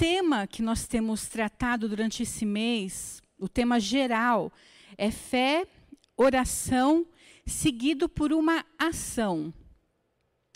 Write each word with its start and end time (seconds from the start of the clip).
tema 0.00 0.46
que 0.46 0.62
nós 0.62 0.86
temos 0.86 1.28
tratado 1.28 1.86
durante 1.86 2.22
esse 2.22 2.46
mês, 2.46 3.20
o 3.38 3.46
tema 3.46 3.78
geral, 3.78 4.50
é 4.96 5.10
fé, 5.10 5.66
oração, 6.16 7.06
seguido 7.46 8.08
por 8.08 8.32
uma 8.32 8.64
ação. 8.78 9.52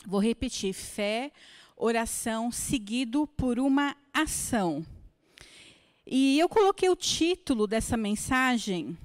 Vou 0.07 0.19
repetir: 0.19 0.73
fé, 0.73 1.31
oração, 1.77 2.51
seguido 2.51 3.27
por 3.27 3.59
uma 3.59 3.95
ação. 4.15 4.83
E 6.07 6.39
eu 6.39 6.49
coloquei 6.49 6.89
o 6.89 6.97
título 6.97 7.67
dessa 7.67 7.99
mensagem 7.99 8.97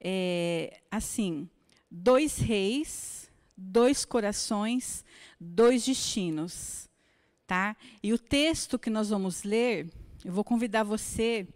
é, 0.00 0.80
assim: 0.90 1.48
Dois 1.88 2.38
reis, 2.38 3.30
dois 3.56 4.04
corações, 4.04 5.04
dois 5.38 5.84
destinos. 5.84 6.92
Tá? 7.46 7.76
E 8.02 8.12
o 8.12 8.18
texto 8.18 8.78
que 8.78 8.88
nós 8.88 9.10
vamos 9.10 9.42
ler, 9.42 9.90
eu 10.24 10.32
vou 10.32 10.42
convidar 10.42 10.82
você 10.82 11.46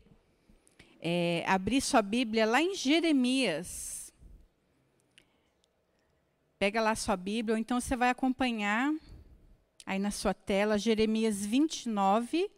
é, 1.01 1.43
a 1.47 1.55
abrir 1.55 1.81
sua 1.81 2.03
Bíblia 2.03 2.45
lá 2.45 2.61
em 2.61 2.75
Jeremias. 2.75 4.13
Pega 6.59 6.83
lá 6.83 6.95
sua 6.95 7.17
Bíblia, 7.17 7.55
ou 7.55 7.59
então 7.59 7.81
você 7.81 7.97
vai 7.97 8.11
acompanhar 8.11 8.93
aí 9.87 9.99
na 9.99 10.11
sua 10.11 10.35
tela, 10.35 10.77
Jeremias 10.77 11.47
29. 11.47 12.51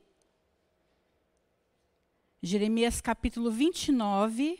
Jeremias 2.42 3.00
capítulo 3.00 3.50
29, 3.50 4.58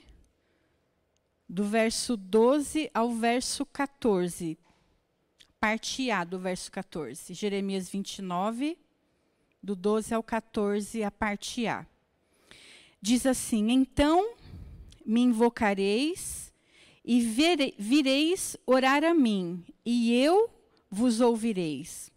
do 1.48 1.64
verso 1.64 2.16
12 2.16 2.90
ao 2.92 3.10
verso 3.10 3.66
14 3.66 4.58
parte 5.60 6.10
A 6.10 6.24
do 6.24 6.38
verso 6.38 6.72
14. 6.72 7.34
Jeremias 7.34 7.88
29, 7.90 8.78
do 9.62 9.76
12 9.76 10.14
ao 10.14 10.22
14, 10.22 11.04
a 11.04 11.10
parte 11.10 11.66
A. 11.66 11.86
Diz 13.00 13.26
assim: 13.26 13.70
Então 13.70 14.34
me 15.04 15.20
invocareis 15.20 16.50
e 17.04 17.20
vireis 17.78 18.56
orar 18.66 19.04
a 19.04 19.12
mim, 19.12 19.62
e 19.84 20.14
eu 20.14 20.48
vos 20.90 21.20
ouvireis. 21.20 22.10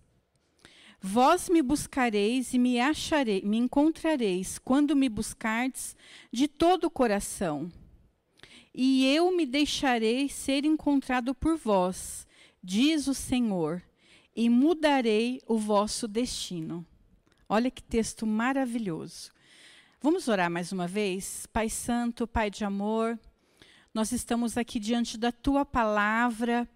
Vós 1.02 1.50
me 1.50 1.62
buscareis 1.62 2.54
e 2.54 2.60
me 2.60 2.80
acharei, 2.80 3.42
me 3.42 3.58
encontrareis 3.58 4.58
quando 4.58 4.96
me 4.96 5.10
buscardes 5.10 5.98
de 6.32 6.48
todo 6.48 6.86
o 6.86 6.90
coração. 6.90 7.70
E 8.74 9.06
eu 9.14 9.36
me 9.36 9.46
deixarei 9.46 10.30
ser 10.30 10.64
encontrado 10.64 11.36
por 11.36 11.58
vós 11.58 12.26
diz 12.64 13.08
o 13.08 13.14
Senhor, 13.14 13.84
e 14.36 14.50
mudarei 14.50 15.42
o 15.46 15.58
vosso 15.58 16.08
destino. 16.08 16.86
Olha 17.48 17.70
que 17.70 17.84
texto 17.84 18.26
maravilhoso. 18.26 19.32
Vamos 20.02 20.28
orar 20.28 20.50
mais 20.50 20.72
uma 20.72 20.88
vez? 20.88 21.46
Pai 21.52 21.70
Santo, 21.70 22.26
Pai 22.26 22.50
de 22.50 22.66
amor, 22.66 23.20
nós 23.94 24.12
estamos 24.12 24.58
aqui 24.58 24.80
diante 24.80 25.18
da 25.18 25.32
tua 25.32 25.64
palavra. 25.64 26.68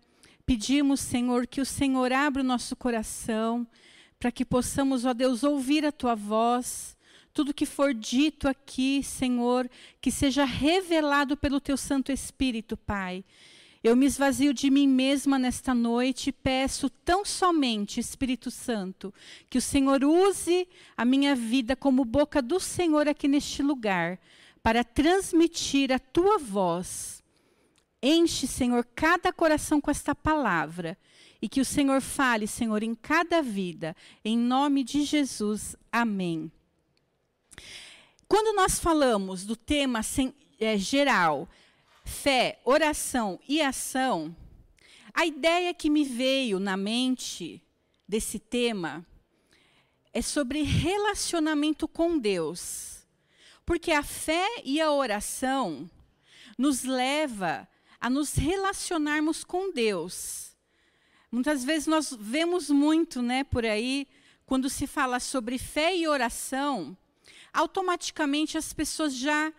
Pedimos, 0.45 0.99
Senhor, 0.99 1.47
que 1.47 1.61
o 1.61 1.65
Senhor 1.65 2.13
abra 2.13 2.43
o 2.43 2.45
nosso 2.45 2.75
coração 2.75 3.65
para 4.19 4.31
que 4.31 4.45
possamos, 4.45 5.05
ó 5.05 5.13
Deus, 5.13 5.43
ouvir 5.43 5.85
a 5.85 5.91
tua 5.91 6.15
voz. 6.15 6.95
Tudo 7.33 7.53
que 7.53 7.65
for 7.65 7.93
dito 7.93 8.47
aqui, 8.47 9.01
Senhor, 9.03 9.69
que 10.01 10.11
seja 10.11 10.43
revelado 10.43 11.35
pelo 11.37 11.59
teu 11.59 11.77
Santo 11.77 12.11
Espírito, 12.11 12.75
Pai 12.75 13.23
eu 13.83 13.95
me 13.95 14.05
esvazio 14.05 14.53
de 14.53 14.69
mim 14.69 14.87
mesma 14.87 15.37
nesta 15.37 15.73
noite 15.73 16.29
e 16.29 16.33
peço 16.33 16.89
tão 16.89 17.23
somente, 17.23 17.99
Espírito 17.99 18.49
Santo, 18.49 19.13
que 19.49 19.57
o 19.57 19.61
Senhor 19.61 20.03
use 20.03 20.67
a 20.95 21.05
minha 21.05 21.35
vida 21.35 21.75
como 21.75 22.03
boca 22.03 22.41
do 22.41 22.59
Senhor 22.59 23.07
aqui 23.07 23.27
neste 23.27 23.61
lugar, 23.61 24.19
para 24.63 24.83
transmitir 24.83 25.91
a 25.91 25.99
tua 25.99 26.37
voz. 26.37 27.23
Enche, 28.01 28.47
Senhor, 28.47 28.85
cada 28.95 29.31
coração 29.31 29.79
com 29.79 29.89
esta 29.89 30.13
palavra 30.13 30.97
e 31.41 31.47
que 31.47 31.61
o 31.61 31.65
Senhor 31.65 32.01
fale, 32.01 32.47
Senhor, 32.47 32.83
em 32.83 32.95
cada 32.95 33.41
vida. 33.41 33.95
Em 34.23 34.37
nome 34.37 34.83
de 34.83 35.03
Jesus. 35.03 35.75
Amém. 35.91 36.51
Quando 38.27 38.55
nós 38.55 38.79
falamos 38.79 39.45
do 39.45 39.55
tema 39.55 40.01
é, 40.59 40.77
geral, 40.77 41.47
fé, 42.07 42.59
oração 42.63 43.39
e 43.47 43.61
ação, 43.61 44.35
a 45.13 45.25
ideia 45.25 45.73
que 45.73 45.89
me 45.89 46.03
veio 46.03 46.59
na 46.59 46.77
mente 46.77 47.61
desse 48.07 48.39
tema 48.39 49.05
é 50.13 50.21
sobre 50.21 50.63
relacionamento 50.63 51.87
com 51.87 52.17
Deus. 52.17 53.05
Porque 53.65 53.91
a 53.91 54.01
fé 54.01 54.47
e 54.63 54.79
a 54.79 54.91
oração 54.91 55.89
nos 56.57 56.83
leva 56.83 57.67
a 57.99 58.09
nos 58.09 58.35
relacionarmos 58.35 59.43
com 59.43 59.71
Deus. 59.71 60.55
Muitas 61.31 61.63
vezes 61.63 61.87
nós 61.87 62.15
vemos 62.17 62.69
muito, 62.69 63.21
né, 63.21 63.43
por 63.43 63.65
aí, 63.65 64.07
quando 64.45 64.69
se 64.69 64.87
fala 64.87 65.19
sobre 65.19 65.57
fé 65.57 65.95
e 65.95 66.07
oração, 66.07 66.97
automaticamente 67.51 68.57
as 68.57 68.71
pessoas 68.71 69.13
já 69.15 69.51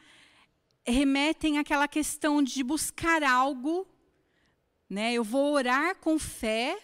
remetem 0.87 1.59
àquela 1.59 1.87
questão 1.87 2.43
de 2.43 2.63
buscar 2.63 3.23
algo, 3.23 3.87
né? 4.89 5.13
Eu 5.13 5.25
vou 5.25 5.53
orar 5.53 5.97
com 5.97 6.19
fé 6.19 6.79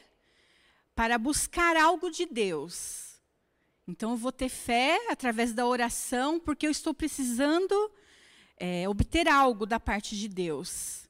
para 0.94 1.18
buscar 1.18 1.76
algo 1.76 2.10
de 2.10 2.26
Deus. 2.26 3.20
Então 3.86 4.12
eu 4.12 4.16
vou 4.16 4.32
ter 4.32 4.48
fé 4.48 4.98
através 5.10 5.52
da 5.52 5.66
oração, 5.66 6.40
porque 6.40 6.66
eu 6.66 6.70
estou 6.70 6.94
precisando 6.94 7.74
é, 8.56 8.88
obter 8.88 9.28
algo 9.28 9.66
da 9.66 9.78
parte 9.78 10.16
de 10.16 10.28
Deus. 10.28 11.08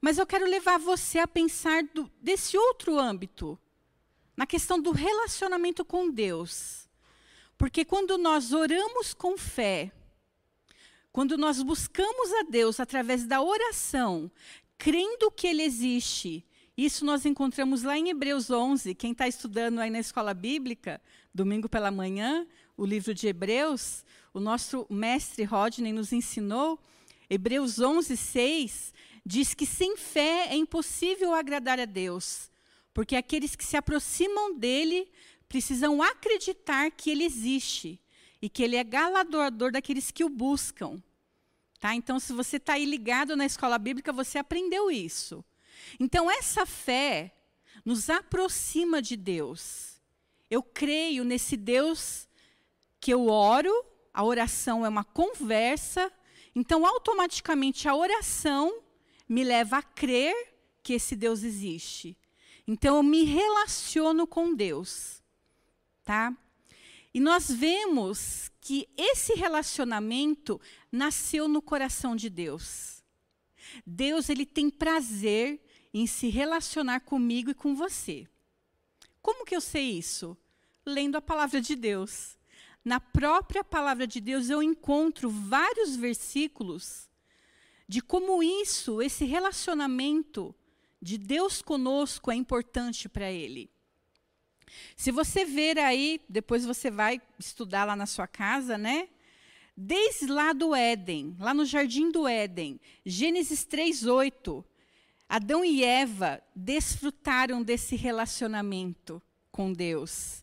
Mas 0.00 0.18
eu 0.18 0.26
quero 0.26 0.46
levar 0.46 0.78
você 0.78 1.18
a 1.18 1.28
pensar 1.28 1.82
do, 1.94 2.10
desse 2.20 2.56
outro 2.56 2.98
âmbito, 2.98 3.58
na 4.36 4.46
questão 4.46 4.80
do 4.80 4.92
relacionamento 4.92 5.84
com 5.84 6.10
Deus. 6.10 6.88
Porque 7.56 7.84
quando 7.84 8.16
nós 8.16 8.52
oramos 8.52 9.12
com 9.12 9.36
fé, 9.36 9.92
quando 11.12 11.36
nós 11.36 11.62
buscamos 11.62 12.32
a 12.34 12.42
Deus 12.42 12.78
através 12.78 13.26
da 13.26 13.42
oração, 13.42 14.30
crendo 14.78 15.30
que 15.30 15.46
Ele 15.46 15.62
existe, 15.62 16.44
isso 16.76 17.04
nós 17.04 17.26
encontramos 17.26 17.82
lá 17.82 17.98
em 17.98 18.08
Hebreus 18.08 18.48
11. 18.48 18.94
Quem 18.94 19.12
está 19.12 19.28
estudando 19.28 19.80
aí 19.80 19.90
na 19.90 19.98
escola 19.98 20.32
bíblica, 20.32 21.00
domingo 21.34 21.68
pela 21.68 21.90
manhã, 21.90 22.46
o 22.76 22.86
livro 22.86 23.12
de 23.12 23.26
Hebreus, 23.26 24.04
o 24.32 24.40
nosso 24.40 24.86
mestre 24.88 25.44
Rodney 25.44 25.92
nos 25.92 26.12
ensinou. 26.12 26.78
Hebreus 27.28 27.78
11, 27.78 28.16
6 28.16 28.94
diz 29.26 29.52
que 29.52 29.66
sem 29.66 29.96
fé 29.96 30.48
é 30.48 30.56
impossível 30.56 31.34
agradar 31.34 31.78
a 31.78 31.84
Deus, 31.84 32.50
porque 32.94 33.14
aqueles 33.14 33.54
que 33.54 33.64
se 33.64 33.76
aproximam 33.76 34.56
dele 34.56 35.10
precisam 35.48 36.02
acreditar 36.02 36.90
que 36.90 37.10
ele 37.10 37.24
existe 37.24 38.00
e 38.40 38.48
que 38.48 38.62
ele 38.62 38.76
é 38.76 38.84
galardoador 38.84 39.72
daqueles 39.72 40.10
que 40.10 40.24
o 40.24 40.28
buscam. 40.28 41.02
Tá? 41.78 41.94
Então, 41.94 42.20
se 42.20 42.32
você 42.32 42.56
está 42.56 42.74
aí 42.74 42.84
ligado 42.84 43.36
na 43.36 43.46
escola 43.46 43.78
bíblica, 43.78 44.12
você 44.12 44.38
aprendeu 44.38 44.90
isso. 44.90 45.44
Então, 45.98 46.30
essa 46.30 46.66
fé 46.66 47.34
nos 47.84 48.10
aproxima 48.10 49.00
de 49.00 49.16
Deus. 49.16 50.00
Eu 50.50 50.62
creio 50.62 51.24
nesse 51.24 51.56
Deus 51.56 52.28
que 53.00 53.12
eu 53.12 53.28
oro, 53.28 53.72
a 54.12 54.22
oração 54.22 54.84
é 54.84 54.88
uma 54.88 55.04
conversa, 55.04 56.12
então, 56.54 56.84
automaticamente, 56.84 57.88
a 57.88 57.94
oração 57.94 58.82
me 59.28 59.44
leva 59.44 59.78
a 59.78 59.82
crer 59.82 60.34
que 60.82 60.94
esse 60.94 61.14
Deus 61.14 61.42
existe. 61.42 62.16
Então, 62.66 62.96
eu 62.96 63.02
me 63.02 63.24
relaciono 63.24 64.26
com 64.26 64.54
Deus. 64.54 65.22
Tá? 66.04 66.36
E 67.12 67.20
nós 67.20 67.50
vemos 67.50 68.50
que 68.60 68.88
esse 68.96 69.34
relacionamento 69.34 70.60
nasceu 70.92 71.48
no 71.48 71.60
coração 71.60 72.14
de 72.14 72.30
Deus. 72.30 73.02
Deus 73.84 74.28
ele 74.28 74.46
tem 74.46 74.70
prazer 74.70 75.60
em 75.92 76.06
se 76.06 76.28
relacionar 76.28 77.00
comigo 77.00 77.50
e 77.50 77.54
com 77.54 77.74
você. 77.74 78.28
Como 79.20 79.44
que 79.44 79.54
eu 79.54 79.60
sei 79.60 79.98
isso? 79.98 80.36
Lendo 80.86 81.16
a 81.16 81.22
palavra 81.22 81.60
de 81.60 81.74
Deus. 81.74 82.38
Na 82.84 83.00
própria 83.00 83.62
palavra 83.62 84.06
de 84.06 84.20
Deus 84.20 84.48
eu 84.48 84.62
encontro 84.62 85.28
vários 85.28 85.96
versículos 85.96 87.10
de 87.90 88.00
como 88.00 88.40
isso, 88.40 89.02
esse 89.02 89.24
relacionamento 89.24 90.54
de 91.02 91.18
Deus 91.18 91.60
conosco 91.60 92.30
é 92.30 92.36
importante 92.36 93.08
para 93.08 93.32
ele. 93.32 93.68
Se 94.96 95.10
você 95.10 95.44
ver 95.44 95.78
aí, 95.78 96.20
depois 96.28 96.64
você 96.64 96.90
vai 96.90 97.20
estudar 97.38 97.84
lá 97.84 97.96
na 97.96 98.06
sua 98.06 98.26
casa, 98.26 98.76
né? 98.76 99.08
Desde 99.76 100.26
lá 100.26 100.52
do 100.52 100.74
Éden, 100.74 101.36
lá 101.38 101.54
no 101.54 101.64
jardim 101.64 102.10
do 102.10 102.28
Éden, 102.28 102.78
Gênesis 103.04 103.64
3:8, 103.64 104.64
Adão 105.28 105.64
e 105.64 105.84
Eva 105.84 106.42
desfrutaram 106.54 107.62
desse 107.62 107.96
relacionamento 107.96 109.22
com 109.50 109.72
Deus. 109.72 110.42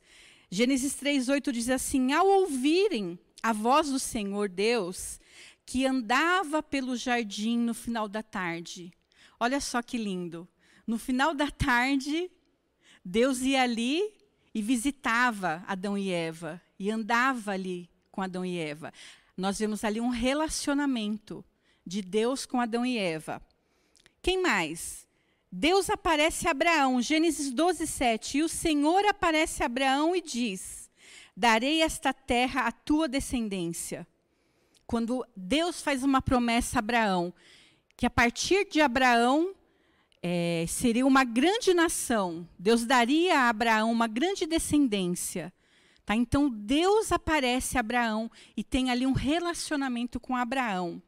Gênesis 0.49 0.95
3:8 0.95 1.51
diz 1.51 1.69
assim: 1.69 2.13
Ao 2.13 2.25
ouvirem 2.25 3.19
a 3.43 3.53
voz 3.53 3.89
do 3.89 3.99
Senhor 3.99 4.49
Deus, 4.49 5.19
que 5.65 5.85
andava 5.85 6.63
pelo 6.63 6.95
jardim 6.95 7.57
no 7.57 7.73
final 7.73 8.07
da 8.07 8.23
tarde. 8.23 8.93
Olha 9.39 9.59
só 9.59 9.81
que 9.81 9.97
lindo. 9.97 10.47
No 10.87 10.97
final 10.97 11.33
da 11.33 11.51
tarde, 11.51 12.31
Deus 13.09 13.39
ia 13.39 13.61
ali 13.63 14.03
e 14.53 14.61
visitava 14.61 15.63
Adão 15.65 15.97
e 15.97 16.11
Eva 16.11 16.61
e 16.77 16.91
andava 16.91 17.51
ali 17.51 17.89
com 18.11 18.21
Adão 18.21 18.45
e 18.45 18.57
Eva. 18.57 18.91
Nós 19.37 19.57
vemos 19.57 19.85
ali 19.85 20.01
um 20.01 20.09
relacionamento 20.09 21.43
de 21.85 22.01
Deus 22.01 22.45
com 22.45 22.59
Adão 22.59 22.85
e 22.85 22.97
Eva. 22.97 23.41
Quem 24.21 24.41
mais? 24.41 25.07
Deus 25.49 25.89
aparece 25.89 26.49
a 26.49 26.51
Abraão, 26.51 27.01
Gênesis 27.01 27.49
12, 27.49 27.87
7. 27.87 28.39
E 28.39 28.43
o 28.43 28.49
Senhor 28.49 29.05
aparece 29.05 29.63
a 29.63 29.67
Abraão 29.67 30.13
e 30.13 30.21
diz: 30.21 30.91
Darei 31.35 31.81
esta 31.81 32.11
terra 32.11 32.67
à 32.67 32.73
tua 32.73 33.07
descendência. 33.07 34.05
Quando 34.85 35.25
Deus 35.33 35.81
faz 35.81 36.03
uma 36.03 36.21
promessa 36.21 36.77
a 36.77 36.79
Abraão, 36.79 37.33
que 37.95 38.05
a 38.05 38.09
partir 38.09 38.67
de 38.69 38.81
Abraão 38.81 39.55
é, 40.21 40.65
seria 40.67 41.05
uma 41.05 41.23
grande 41.23 41.73
nação, 41.73 42.47
Deus 42.57 42.85
daria 42.85 43.39
a 43.39 43.49
Abraão 43.49 43.91
uma 43.91 44.07
grande 44.07 44.45
descendência. 44.45 45.53
Tá? 46.05 46.15
Então 46.15 46.49
Deus 46.49 47.11
aparece 47.11 47.77
a 47.77 47.81
Abraão 47.81 48.31
e 48.55 48.63
tem 48.63 48.89
ali 48.89 49.05
um 49.05 49.13
relacionamento 49.13 50.19
com 50.19 50.35
Abraão. 50.35 51.01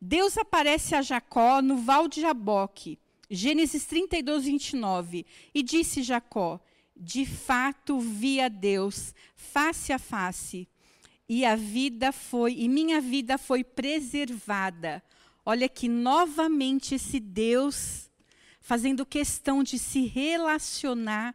Deus 0.00 0.36
aparece 0.36 0.94
a 0.94 1.02
Jacó 1.02 1.62
no 1.62 1.78
Val 1.78 2.08
de 2.08 2.20
Jaboque. 2.20 2.98
Gênesis 3.30 3.86
32, 3.86 4.44
29. 4.44 5.26
E 5.54 5.62
disse 5.62 6.02
Jacó: 6.02 6.60
De 6.96 7.24
fato 7.24 7.98
vi 7.98 8.40
a 8.40 8.48
Deus 8.48 9.14
face 9.34 9.92
a 9.92 9.98
face, 9.98 10.68
e 11.28 11.44
a 11.44 11.56
vida 11.56 12.12
foi, 12.12 12.54
e 12.58 12.68
minha 12.68 13.00
vida 13.00 13.38
foi 13.38 13.64
preservada. 13.64 15.02
Olha 15.44 15.68
que 15.68 15.88
novamente 15.88 16.96
esse 16.96 17.20
Deus 17.20 18.05
fazendo 18.66 19.06
questão 19.06 19.62
de 19.62 19.78
se 19.78 20.06
relacionar, 20.06 21.32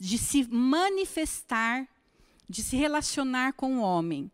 de 0.00 0.18
se 0.18 0.42
manifestar, 0.52 1.86
de 2.48 2.60
se 2.60 2.74
relacionar 2.76 3.52
com 3.52 3.76
o 3.76 3.80
homem. 3.82 4.28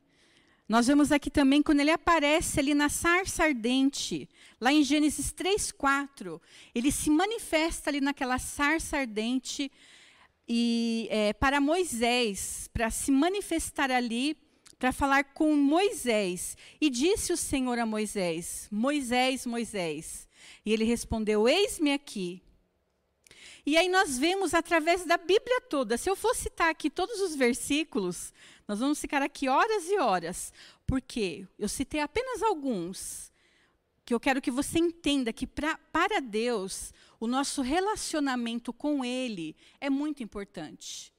Nós 0.67 0.87
vemos 0.87 1.12
aqui 1.12 1.31
também 1.31 1.62
quando 1.62 1.81
ele 1.81 1.90
aparece 1.90 2.58
ali 2.58 2.73
na 2.73 2.88
sarça 2.88 3.44
ardente, 3.44 4.26
lá 4.58 4.73
em 4.73 4.82
Gênesis 4.82 5.31
3, 5.31 5.73
4, 5.73 6.40
ele 6.75 6.90
se 6.90 7.11
manifesta 7.11 7.90
ali 7.90 8.00
naquela 8.00 8.38
sarça 8.38 8.96
ardente 8.96 9.70
e 10.49 11.08
é, 11.11 11.35
para 11.35 11.61
Moisés, 11.61 12.67
para 12.73 12.88
se 12.88 13.11
manifestar 13.12 13.90
ali, 13.90 14.38
para 14.78 14.90
falar 14.90 15.23
com 15.23 15.55
Moisés. 15.55 16.56
E 16.81 16.88
disse 16.88 17.31
o 17.31 17.37
Senhor 17.37 17.78
a 17.78 17.85
Moisés: 17.85 18.69
Moisés, 18.70 19.44
Moisés. 19.44 20.26
E 20.64 20.72
ele 20.72 20.84
respondeu: 20.84 21.48
Eis-me 21.48 21.92
aqui. 21.92 22.42
E 23.64 23.76
aí 23.76 23.88
nós 23.88 24.18
vemos 24.18 24.54
através 24.54 25.04
da 25.04 25.16
Bíblia 25.16 25.60
toda. 25.62 25.96
Se 25.96 26.10
eu 26.10 26.16
for 26.16 26.34
citar 26.34 26.68
aqui 26.68 26.90
todos 26.90 27.20
os 27.20 27.36
versículos, 27.36 28.32
nós 28.66 28.80
vamos 28.80 29.00
ficar 29.00 29.22
aqui 29.22 29.48
horas 29.48 29.88
e 29.88 29.98
horas. 29.98 30.52
Porque 30.86 31.46
eu 31.58 31.68
citei 31.68 32.00
apenas 32.00 32.42
alguns 32.42 33.32
que 34.04 34.12
eu 34.12 34.20
quero 34.20 34.42
que 34.42 34.50
você 34.50 34.78
entenda 34.78 35.32
que 35.32 35.46
pra, 35.46 35.78
para 35.92 36.20
Deus 36.20 36.92
o 37.20 37.26
nosso 37.26 37.62
relacionamento 37.62 38.72
com 38.72 39.04
Ele 39.04 39.56
é 39.80 39.88
muito 39.88 40.24
importante. 40.24 41.12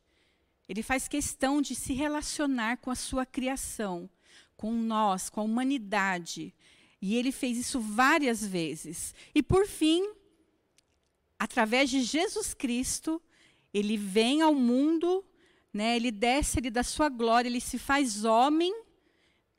Ele 0.68 0.84
faz 0.84 1.08
questão 1.08 1.62
de 1.62 1.76
se 1.76 1.94
relacionar 1.94 2.78
com 2.78 2.92
a 2.92 2.96
sua 2.96 3.26
criação, 3.26 4.10
com 4.58 4.74
nós, 4.74 5.30
com 5.30 5.40
a 5.40 5.44
humanidade. 5.44 6.54
E 7.06 7.18
ele 7.18 7.34
fez 7.34 7.58
isso 7.58 7.82
várias 7.82 8.46
vezes. 8.46 9.14
E 9.36 9.44
por 9.44 9.68
fim, 9.68 10.10
através 11.38 11.90
de 11.90 12.02
Jesus 12.02 12.54
Cristo, 12.54 13.22
ele 13.74 13.98
vem 13.98 14.42
ao 14.42 14.56
mundo, 14.56 15.22
né, 15.74 15.98
ele 15.98 16.12
desce 16.12 16.60
ele 16.60 16.70
da 16.72 16.82
sua 16.82 17.10
glória, 17.10 17.50
ele 17.50 17.60
se 17.60 17.78
faz 17.78 18.24
homem 18.24 18.74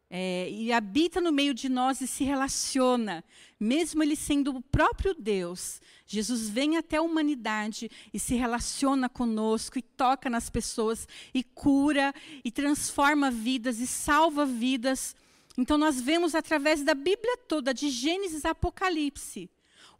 é, 0.08 0.48
e 0.50 0.72
habita 0.72 1.20
no 1.20 1.30
meio 1.30 1.52
de 1.52 1.68
nós 1.68 2.00
e 2.00 2.06
se 2.06 2.24
relaciona, 2.24 3.22
mesmo 3.60 4.02
ele 4.02 4.16
sendo 4.16 4.56
o 4.56 4.62
próprio 4.62 5.12
Deus. 5.12 5.82
Jesus 6.06 6.48
vem 6.48 6.78
até 6.78 6.96
a 6.96 7.02
humanidade 7.02 7.90
e 8.10 8.18
se 8.18 8.36
relaciona 8.36 9.06
conosco 9.06 9.78
e 9.78 9.82
toca 9.82 10.30
nas 10.30 10.48
pessoas 10.48 11.06
e 11.34 11.44
cura 11.44 12.14
e 12.42 12.50
transforma 12.50 13.30
vidas 13.30 13.80
e 13.80 13.86
salva 13.86 14.46
vidas. 14.46 15.14
Então 15.56 15.78
nós 15.78 16.00
vemos 16.00 16.34
através 16.34 16.82
da 16.82 16.94
Bíblia 16.94 17.36
toda, 17.48 17.72
de 17.72 17.88
Gênesis 17.88 18.44
a 18.44 18.50
Apocalipse, 18.50 19.50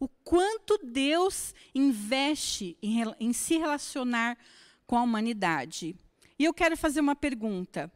o 0.00 0.08
quanto 0.08 0.78
Deus 0.82 1.54
investe 1.74 2.76
em, 2.82 3.02
em 3.20 3.32
se 3.32 3.56
relacionar 3.56 4.36
com 4.86 4.96
a 4.98 5.02
humanidade. 5.02 5.96
E 6.38 6.44
eu 6.44 6.52
quero 6.52 6.76
fazer 6.76 7.00
uma 7.00 7.14
pergunta. 7.14 7.90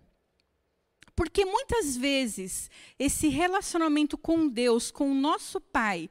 Porque 1.17 1.45
muitas 1.45 1.97
vezes 1.97 2.71
esse 2.97 3.27
relacionamento 3.27 4.17
com 4.17 4.49
Deus, 4.49 4.93
com 4.93 5.11
o 5.11 5.15
nosso 5.15 5.61
Pai, 5.61 6.09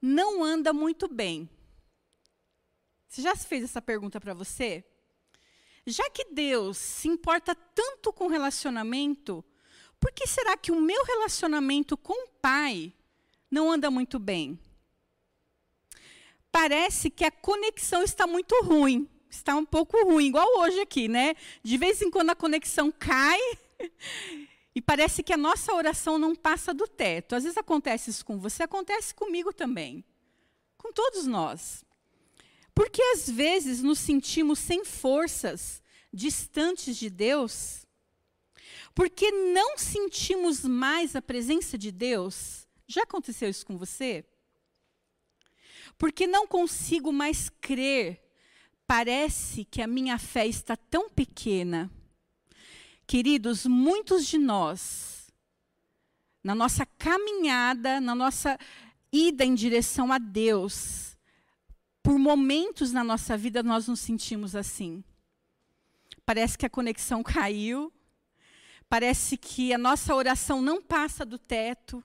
não 0.00 0.42
anda 0.42 0.72
muito 0.72 1.06
bem. 1.06 1.48
Você 3.06 3.20
já 3.20 3.36
fez 3.36 3.64
essa 3.64 3.82
pergunta 3.82 4.18
para 4.18 4.32
você? 4.32 4.82
Já 5.86 6.08
que 6.08 6.32
Deus 6.32 6.78
se 6.78 7.08
importa 7.08 7.54
tanto 7.54 8.10
com 8.10 8.26
relacionamento, 8.26 9.44
por 10.02 10.12
que 10.12 10.26
será 10.26 10.54
que 10.54 10.70
o 10.70 10.80
meu 10.80 11.02
relacionamento 11.04 11.96
com 11.96 12.24
o 12.24 12.28
Pai 12.42 12.92
não 13.50 13.72
anda 13.72 13.90
muito 13.90 14.18
bem? 14.18 14.58
parece 16.52 17.08
que 17.08 17.24
a 17.24 17.30
conexão 17.30 18.02
está 18.02 18.26
muito 18.26 18.54
ruim. 18.62 19.08
Está 19.30 19.56
um 19.56 19.64
pouco 19.64 19.96
ruim, 20.04 20.26
igual 20.26 20.46
hoje 20.58 20.78
aqui, 20.78 21.08
né? 21.08 21.34
De 21.62 21.78
vez 21.78 22.02
em 22.02 22.10
quando 22.10 22.30
a 22.30 22.34
conexão 22.34 22.92
cai 22.92 23.40
e 24.76 24.82
parece 24.82 25.22
que 25.22 25.32
a 25.32 25.38
nossa 25.38 25.72
oração 25.72 26.18
não 26.18 26.36
passa 26.36 26.74
do 26.74 26.86
teto. 26.86 27.34
Às 27.34 27.44
vezes 27.44 27.56
acontece 27.56 28.10
isso 28.10 28.26
com 28.26 28.38
você, 28.38 28.64
acontece 28.64 29.14
comigo 29.14 29.50
também. 29.50 30.04
Com 30.76 30.92
todos 30.92 31.26
nós. 31.26 31.82
Porque 32.74 33.00
às 33.14 33.28
vezes 33.28 33.82
nos 33.82 33.98
sentimos 33.98 34.58
sem 34.58 34.84
forças, 34.84 35.82
distantes 36.12 36.98
de 36.98 37.08
Deus. 37.08 37.81
Porque 38.94 39.30
não 39.30 39.78
sentimos 39.78 40.64
mais 40.64 41.16
a 41.16 41.22
presença 41.22 41.78
de 41.78 41.90
Deus. 41.90 42.66
Já 42.86 43.02
aconteceu 43.02 43.48
isso 43.48 43.64
com 43.64 43.78
você? 43.78 44.24
porque 46.02 46.26
não 46.26 46.48
consigo 46.48 47.12
mais 47.12 47.48
crer. 47.48 48.20
Parece 48.86 49.64
que 49.64 49.80
a 49.80 49.86
minha 49.86 50.18
fé 50.18 50.46
está 50.46 50.76
tão 50.76 51.08
pequena. 51.08 51.88
Queridos, 53.06 53.66
muitos 53.66 54.26
de 54.26 54.36
nós, 54.36 55.30
na 56.42 56.54
nossa 56.56 56.84
caminhada, 56.84 58.00
na 58.00 58.16
nossa 58.16 58.58
ida 59.12 59.44
em 59.44 59.54
direção 59.54 60.12
a 60.12 60.18
Deus, 60.18 61.16
por 62.02 62.18
momentos 62.18 62.92
na 62.92 63.04
nossa 63.04 63.36
vida 63.36 63.62
nós 63.62 63.86
nos 63.86 64.00
sentimos 64.00 64.56
assim. 64.56 65.04
Parece 66.26 66.58
que 66.58 66.66
a 66.66 66.70
conexão 66.70 67.22
caiu, 67.22 67.92
parece 68.92 69.38
que 69.38 69.72
a 69.72 69.78
nossa 69.78 70.14
oração 70.14 70.60
não 70.60 70.82
passa 70.82 71.24
do 71.24 71.38
teto, 71.38 72.04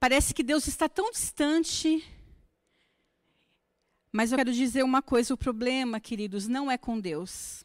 parece 0.00 0.34
que 0.34 0.42
Deus 0.42 0.66
está 0.66 0.88
tão 0.88 1.12
distante 1.12 2.04
mas 4.12 4.32
eu 4.32 4.38
quero 4.38 4.52
dizer 4.52 4.82
uma 4.82 5.00
coisa: 5.00 5.32
o 5.32 5.36
problema, 5.36 6.00
queridos, 6.00 6.48
não 6.48 6.68
é 6.68 6.76
com 6.76 6.98
Deus. 6.98 7.64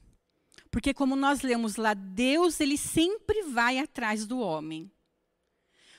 Porque, 0.69 0.93
como 0.93 1.15
nós 1.15 1.41
lemos 1.41 1.77
lá, 1.77 1.95
Deus 1.95 2.59
ele 2.59 2.77
sempre 2.77 3.41
vai 3.41 3.79
atrás 3.79 4.27
do 4.27 4.37
homem. 4.37 4.91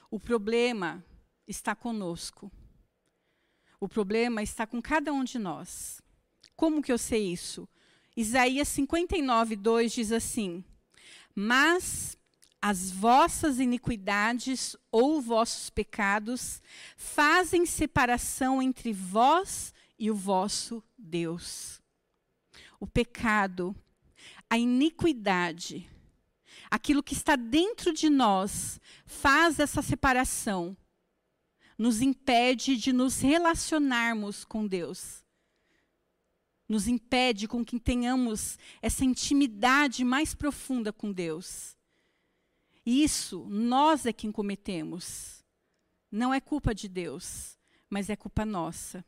O 0.08 0.20
problema 0.20 1.04
está 1.48 1.74
conosco. 1.74 2.52
O 3.80 3.88
problema 3.88 4.40
está 4.40 4.64
com 4.64 4.80
cada 4.80 5.12
um 5.12 5.24
de 5.24 5.40
nós. 5.40 6.00
Como 6.54 6.80
que 6.80 6.92
eu 6.92 6.98
sei 6.98 7.32
isso? 7.32 7.68
Isaías 8.16 8.68
59, 8.68 9.56
2 9.56 9.92
diz 9.92 10.12
assim: 10.12 10.62
Mas 11.38 12.16
as 12.62 12.90
vossas 12.90 13.60
iniquidades 13.60 14.74
ou 14.90 15.20
vossos 15.20 15.68
pecados 15.68 16.62
fazem 16.96 17.66
separação 17.66 18.62
entre 18.62 18.90
vós 18.92 19.74
e 19.98 20.10
o 20.10 20.14
vosso 20.14 20.82
Deus. 20.96 21.82
O 22.80 22.86
pecado, 22.86 23.76
a 24.48 24.56
iniquidade, 24.56 25.86
aquilo 26.70 27.02
que 27.02 27.12
está 27.12 27.36
dentro 27.36 27.92
de 27.92 28.08
nós, 28.08 28.80
faz 29.04 29.60
essa 29.60 29.82
separação, 29.82 30.74
nos 31.76 32.00
impede 32.00 32.78
de 32.78 32.92
nos 32.94 33.20
relacionarmos 33.20 34.42
com 34.42 34.66
Deus. 34.66 35.25
Nos 36.68 36.88
impede 36.88 37.46
com 37.46 37.64
que 37.64 37.78
tenhamos 37.78 38.58
essa 38.82 39.04
intimidade 39.04 40.04
mais 40.04 40.34
profunda 40.34 40.92
com 40.92 41.12
Deus. 41.12 41.76
E 42.84 43.02
isso 43.02 43.46
nós 43.48 44.06
é 44.06 44.12
quem 44.12 44.30
cometemos. 44.30 45.44
Não 46.10 46.32
é 46.32 46.40
culpa 46.40 46.74
de 46.74 46.88
Deus, 46.88 47.58
mas 47.90 48.08
é 48.10 48.16
culpa 48.16 48.44
nossa. 48.44 49.04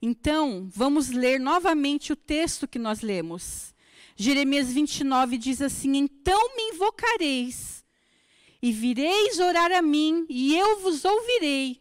Então, 0.00 0.68
vamos 0.70 1.08
ler 1.08 1.40
novamente 1.40 2.12
o 2.12 2.16
texto 2.16 2.68
que 2.68 2.78
nós 2.78 3.00
lemos. 3.00 3.74
Jeremias 4.16 4.72
29 4.72 5.38
diz 5.38 5.62
assim: 5.62 5.96
Então 5.96 6.54
me 6.54 6.74
invocareis, 6.74 7.84
e 8.60 8.70
vireis 8.70 9.38
orar 9.38 9.72
a 9.72 9.82
mim, 9.82 10.26
e 10.28 10.56
eu 10.56 10.80
vos 10.80 11.04
ouvirei. 11.04 11.80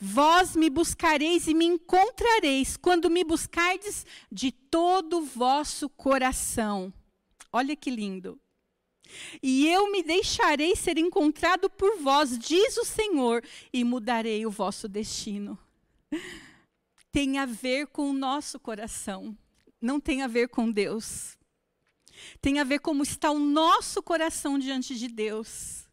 Vós 0.00 0.54
me 0.54 0.70
buscareis 0.70 1.48
e 1.48 1.54
me 1.54 1.64
encontrareis 1.64 2.76
quando 2.76 3.10
me 3.10 3.24
buscardes 3.24 4.06
de 4.30 4.52
todo 4.52 5.18
o 5.18 5.24
vosso 5.24 5.88
coração. 5.88 6.92
Olha 7.52 7.74
que 7.74 7.90
lindo. 7.90 8.38
E 9.42 9.66
eu 9.66 9.90
me 9.90 10.02
deixarei 10.02 10.76
ser 10.76 10.98
encontrado 10.98 11.68
por 11.68 11.98
vós, 11.98 12.38
diz 12.38 12.76
o 12.76 12.84
Senhor, 12.84 13.42
e 13.72 13.82
mudarei 13.82 14.46
o 14.46 14.50
vosso 14.50 14.86
destino. 14.86 15.58
Tem 17.10 17.38
a 17.38 17.46
ver 17.46 17.88
com 17.88 18.10
o 18.10 18.12
nosso 18.12 18.60
coração, 18.60 19.36
não 19.80 19.98
tem 19.98 20.22
a 20.22 20.26
ver 20.26 20.48
com 20.48 20.70
Deus. 20.70 21.36
Tem 22.40 22.58
a 22.58 22.64
ver 22.64 22.80
como 22.80 23.02
está 23.02 23.30
o 23.30 23.38
nosso 23.38 24.02
coração 24.02 24.58
diante 24.58 24.94
de 24.94 25.08
Deus. 25.08 25.87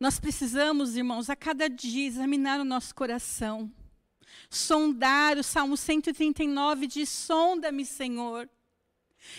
Nós 0.00 0.20
precisamos, 0.20 0.96
irmãos, 0.96 1.28
a 1.28 1.34
cada 1.34 1.68
dia 1.68 2.06
examinar 2.06 2.60
o 2.60 2.64
nosso 2.64 2.94
coração. 2.94 3.72
Sondar, 4.48 5.36
o 5.36 5.42
Salmo 5.42 5.76
139 5.76 6.86
diz: 6.86 7.08
Sonda-me, 7.08 7.84
Senhor. 7.84 8.48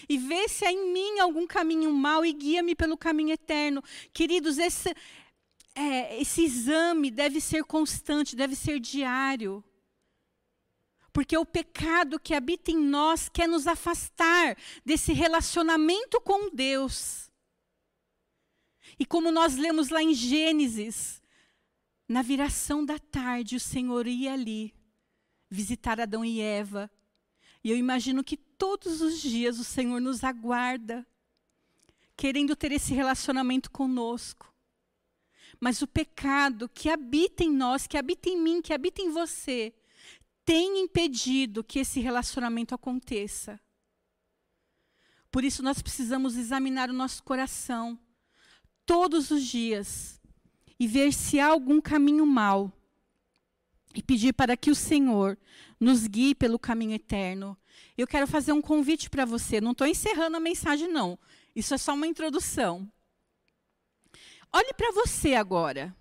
E 0.07 0.17
vê 0.17 0.49
se 0.49 0.65
há 0.65 0.71
em 0.71 0.91
mim 0.91 1.19
algum 1.19 1.47
caminho 1.47 1.91
mau 1.93 2.25
e 2.25 2.33
guia-me 2.33 2.75
pelo 2.75 2.97
caminho 2.97 3.31
eterno. 3.31 3.81
Queridos, 4.11 4.57
esse, 4.57 4.93
é, 5.73 6.21
esse 6.21 6.43
exame 6.43 7.09
deve 7.09 7.39
ser 7.39 7.63
constante, 7.63 8.35
deve 8.35 8.55
ser 8.55 8.81
diário. 8.81 9.63
Porque 11.13 11.37
o 11.37 11.45
pecado 11.45 12.19
que 12.19 12.35
habita 12.35 12.69
em 12.69 12.77
nós 12.77 13.29
quer 13.29 13.47
nos 13.47 13.65
afastar 13.65 14.57
desse 14.85 15.13
relacionamento 15.13 16.19
com 16.21 16.49
Deus. 16.53 17.28
E 18.99 19.05
como 19.05 19.31
nós 19.31 19.55
lemos 19.55 19.87
lá 19.87 20.03
em 20.03 20.13
Gênesis, 20.13 21.21
na 22.07 22.21
viração 22.21 22.83
da 22.83 22.99
tarde, 22.99 23.55
o 23.55 23.59
Senhor 23.59 24.05
ia 24.05 24.33
ali 24.33 24.73
visitar 25.49 26.01
Adão 26.01 26.25
e 26.25 26.41
Eva. 26.41 26.91
E 27.63 27.71
eu 27.71 27.77
imagino 27.77 28.23
que 28.23 28.35
todos 28.35 28.99
os 28.99 29.21
dias 29.21 29.57
o 29.57 29.63
Senhor 29.63 30.01
nos 30.01 30.23
aguarda, 30.23 31.07
querendo 32.17 32.55
ter 32.57 32.73
esse 32.73 32.93
relacionamento 32.93 33.71
conosco. 33.71 34.53
Mas 35.61 35.81
o 35.81 35.87
pecado 35.87 36.67
que 36.67 36.89
habita 36.89 37.43
em 37.43 37.51
nós, 37.51 37.87
que 37.87 37.97
habita 37.97 38.27
em 38.27 38.41
mim, 38.41 38.61
que 38.61 38.73
habita 38.73 39.01
em 39.01 39.11
você, 39.11 39.73
tem 40.43 40.79
impedido 40.79 41.63
que 41.63 41.79
esse 41.79 42.01
relacionamento 42.01 42.75
aconteça. 42.75 43.59
Por 45.31 45.43
isso 45.43 45.63
nós 45.63 45.81
precisamos 45.81 46.35
examinar 46.35 46.89
o 46.89 46.93
nosso 46.93 47.23
coração 47.23 47.99
todos 48.89 49.29
os 49.29 49.45
dias 49.45 50.19
e 50.79 50.87
ver 50.87 51.13
se 51.13 51.39
há 51.39 51.45
algum 51.45 51.79
caminho 51.79 52.25
mau 52.25 52.73
e 53.93 54.01
pedir 54.01 54.33
para 54.33 54.57
que 54.57 54.71
o 54.71 54.75
Senhor 54.75 55.37
nos 55.79 56.07
guie 56.07 56.33
pelo 56.33 56.57
caminho 56.57 56.95
eterno. 56.95 57.55
Eu 57.95 58.07
quero 58.07 58.25
fazer 58.25 58.51
um 58.51 58.63
convite 58.63 59.07
para 59.07 59.25
você. 59.25 59.61
Não 59.61 59.73
estou 59.73 59.85
encerrando 59.85 60.37
a 60.37 60.39
mensagem, 60.39 60.87
não. 60.87 61.19
Isso 61.55 61.75
é 61.75 61.77
só 61.77 61.93
uma 61.93 62.07
introdução. 62.07 62.91
Olhe 64.51 64.73
para 64.73 64.91
você 64.91 65.35
agora. 65.35 65.95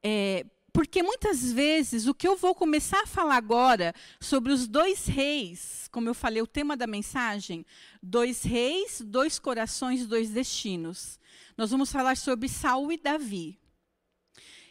É, 0.00 0.46
porque 0.72 1.02
muitas 1.02 1.50
vezes 1.50 2.06
o 2.06 2.14
que 2.14 2.28
eu 2.28 2.36
vou 2.36 2.54
começar 2.54 3.02
a 3.02 3.06
falar 3.08 3.36
agora 3.36 3.92
sobre 4.20 4.52
os 4.52 4.68
dois 4.68 5.06
reis, 5.06 5.88
como 5.90 6.08
eu 6.08 6.14
falei, 6.14 6.40
o 6.40 6.46
tema 6.46 6.76
da 6.76 6.86
mensagem, 6.86 7.66
dois 8.00 8.44
reis, 8.44 9.00
dois 9.00 9.40
corações, 9.40 10.06
dois 10.06 10.30
destinos. 10.30 11.18
Nós 11.56 11.70
vamos 11.70 11.90
falar 11.90 12.18
sobre 12.18 12.48
Saul 12.50 12.92
e 12.92 12.98
Davi. 12.98 13.58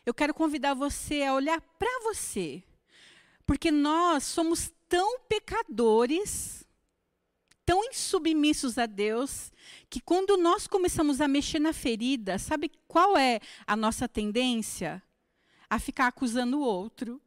Eu 0.05 0.13
quero 0.13 0.35
convidar 0.35 0.75
você 0.75 1.23
a 1.23 1.33
olhar 1.33 1.59
para 1.59 2.03
você, 2.03 2.63
porque 3.43 3.71
nós 3.71 4.23
somos 4.23 4.71
tão 4.87 5.19
pecadores, 5.21 6.63
tão 7.65 7.83
insubmissos 7.85 8.77
a 8.77 8.85
Deus, 8.85 9.51
que 9.89 9.99
quando 9.99 10.37
nós 10.37 10.67
começamos 10.67 11.19
a 11.21 11.27
mexer 11.27 11.57
na 11.57 11.73
ferida, 11.73 12.37
sabe 12.37 12.71
qual 12.87 13.17
é 13.17 13.39
a 13.65 13.75
nossa 13.75 14.07
tendência? 14.07 15.01
A 15.67 15.79
ficar 15.79 16.05
acusando 16.05 16.59
o 16.59 16.63
outro. 16.63 17.19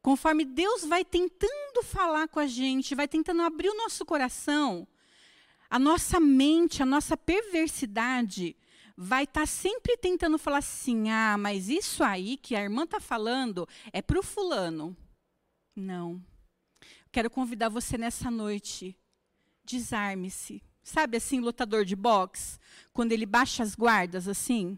Conforme 0.00 0.46
Deus 0.46 0.82
vai 0.82 1.04
tentando 1.04 1.82
falar 1.84 2.26
com 2.28 2.40
a 2.40 2.46
gente, 2.46 2.94
vai 2.94 3.06
tentando 3.06 3.42
abrir 3.42 3.68
o 3.68 3.76
nosso 3.76 4.06
coração, 4.06 4.88
a 5.70 5.78
nossa 5.78 6.18
mente, 6.18 6.82
a 6.82 6.86
nossa 6.86 7.16
perversidade 7.16 8.56
vai 8.96 9.24
estar 9.24 9.42
tá 9.42 9.46
sempre 9.46 9.96
tentando 9.96 10.36
falar 10.36 10.58
assim: 10.58 11.08
ah, 11.10 11.38
mas 11.38 11.68
isso 11.68 12.02
aí 12.02 12.36
que 12.36 12.56
a 12.56 12.62
irmã 12.62 12.82
está 12.82 12.98
falando 12.98 13.68
é 13.92 14.02
para 14.02 14.18
o 14.18 14.22
fulano. 14.22 14.96
Não. 15.74 16.22
Quero 17.12 17.30
convidar 17.30 17.68
você 17.68 17.96
nessa 17.96 18.30
noite. 18.30 18.96
Desarme-se. 19.64 20.62
Sabe 20.82 21.16
assim, 21.16 21.40
lutador 21.40 21.84
de 21.84 21.94
boxe? 21.94 22.58
Quando 22.92 23.12
ele 23.12 23.24
baixa 23.24 23.62
as 23.62 23.74
guardas 23.74 24.26
assim? 24.26 24.76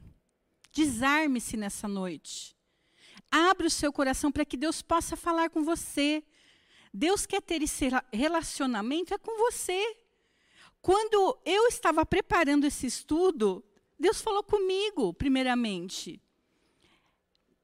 Desarme-se 0.73 1.57
nessa 1.57 1.89
noite. 1.89 2.55
Abra 3.31 3.67
o 3.67 3.71
seu 3.71 3.93
coração 3.93 4.31
para 4.31 4.45
que 4.45 4.57
Deus 4.57 4.83
possa 4.83 5.17
falar 5.17 5.49
com 5.49 5.63
você. 5.63 6.23
Deus 6.93 7.25
quer 7.25 7.41
ter 7.41 7.63
esse 7.63 7.89
relacionamento 8.13 9.15
é 9.15 9.19
com 9.19 9.39
você. 9.39 9.97
Quando 10.83 11.39
eu 11.45 11.69
estava 11.69 12.05
preparando 12.05 12.67
esse 12.67 12.89
estudo, 12.89 13.65
Deus 13.97 14.21
falou 14.21 14.43
comigo, 14.43 15.15
primeiramente. 15.15 16.21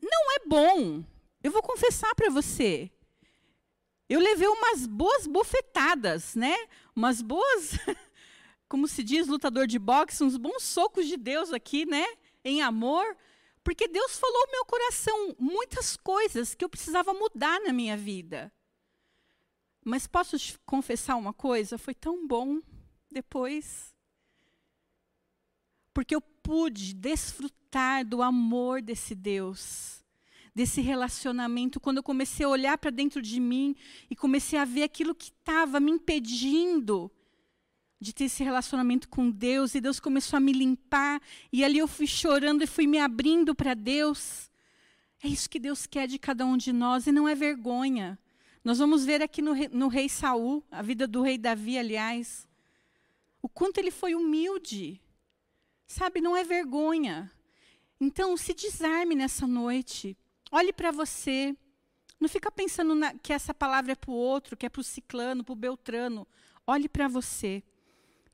Não 0.01 0.37
é 0.37 0.47
bom. 0.47 1.05
Eu 1.43 1.51
vou 1.51 1.61
confessar 1.61 2.15
para 2.15 2.31
você. 2.31 2.89
Eu 4.09 4.21
levei 4.21 4.47
umas 4.47 4.87
boas 4.87 5.27
bofetadas, 5.27 6.37
né? 6.37 6.55
Umas 6.95 7.21
boas, 7.21 7.73
como 8.69 8.87
se 8.87 9.03
diz, 9.03 9.27
lutador 9.27 9.67
de 9.67 9.81
boxe, 9.81 10.23
uns 10.23 10.37
bons 10.37 10.63
socos 10.63 11.05
de 11.09 11.17
Deus 11.17 11.53
aqui, 11.53 11.85
né? 11.85 12.07
Em 12.45 12.63
amor. 12.63 13.17
Porque 13.65 13.89
Deus 13.89 14.17
falou 14.17 14.47
no 14.47 14.53
meu 14.53 14.65
coração 14.65 15.37
muitas 15.41 15.97
coisas 15.97 16.55
que 16.55 16.65
eu 16.65 16.69
precisava 16.69 17.13
mudar 17.13 17.61
na 17.63 17.73
minha 17.73 17.97
vida. 17.97 18.53
Mas 19.85 20.07
posso 20.07 20.39
te 20.39 20.57
confessar 20.65 21.17
uma 21.17 21.33
coisa? 21.33 21.77
Foi 21.77 21.95
tão 21.95 22.25
bom 22.25 22.63
depois. 23.11 23.95
Porque 25.93 26.15
eu 26.15 26.21
pude 26.21 26.95
desfrutar 26.95 28.05
do 28.05 28.23
amor 28.23 28.81
desse 28.81 29.15
Deus, 29.15 30.05
desse 30.55 30.81
relacionamento, 30.81 31.79
quando 31.79 31.99
eu 31.99 32.03
comecei 32.03 32.47
a 32.47 32.49
olhar 32.49 32.79
para 32.79 32.91
dentro 32.91 33.21
de 33.21 33.39
mim 33.39 33.77
e 34.11 34.17
comecei 34.17 34.59
a 34.59 34.65
ver 34.65 34.85
aquilo 34.85 35.15
que 35.15 35.31
estava 35.31 35.79
me 35.79 35.91
impedindo 35.91 37.11
de 38.01 38.13
ter 38.13 38.25
esse 38.25 38.45
relacionamento 38.45 39.09
com 39.09 39.31
Deus, 39.31 39.75
e 39.75 39.81
Deus 39.81 39.99
começou 39.99 40.37
a 40.37 40.41
me 40.41 40.53
limpar, 40.53 41.21
e 41.53 41.65
ali 41.65 41.79
eu 41.79 41.89
fui 41.89 42.07
chorando 42.07 42.63
e 42.63 42.67
fui 42.67 42.87
me 42.87 42.99
abrindo 42.99 43.55
para 43.55 43.75
Deus. 43.75 44.49
É 45.23 45.27
isso 45.27 45.51
que 45.51 45.59
Deus 45.59 45.85
quer 45.85 46.07
de 46.07 46.19
cada 46.19 46.47
um 46.47 46.57
de 46.57 46.73
nós, 46.73 47.07
e 47.07 47.13
não 47.13 47.29
é 47.29 47.35
vergonha. 47.35 48.19
Nós 48.63 48.79
vamos 48.79 49.05
ver 49.05 49.21
aqui 49.21 49.43
no, 49.43 49.53
no 49.73 49.89
rei 49.89 50.09
Saul, 50.09 50.65
a 50.71 50.81
vida 50.81 51.09
do 51.09 51.23
rei 51.23 51.37
Davi, 51.37 51.77
aliás. 51.77 52.48
O 53.49 53.51
quanto 53.51 53.79
ele 53.79 53.91
foi 53.91 54.15
humilde. 54.15 55.01
Sabe, 55.87 56.21
não 56.21 56.37
é 56.37 56.45
vergonha. 56.45 57.33
Então, 57.99 58.37
se 58.37 58.53
desarme 58.53 59.15
nessa 59.15 59.47
noite. 59.47 60.15
Olhe 60.53 60.71
para 60.71 60.91
você. 60.91 61.57
Não 62.21 62.29
fica 62.29 62.53
pensando 62.53 62.95
na, 62.95 63.15
que 63.15 63.33
essa 63.33 63.55
palavra 63.55 63.93
é 63.93 63.95
para 63.95 64.11
o 64.11 64.15
outro, 64.15 64.55
que 64.55 64.67
é 64.67 64.69
para 64.69 64.83
o 64.83 64.85
ciclano, 64.85 65.43
para 65.43 65.55
o 65.55 65.57
beltrano. 65.57 66.29
Olhe 66.67 66.91
para 66.91 67.09
você. 67.09 67.63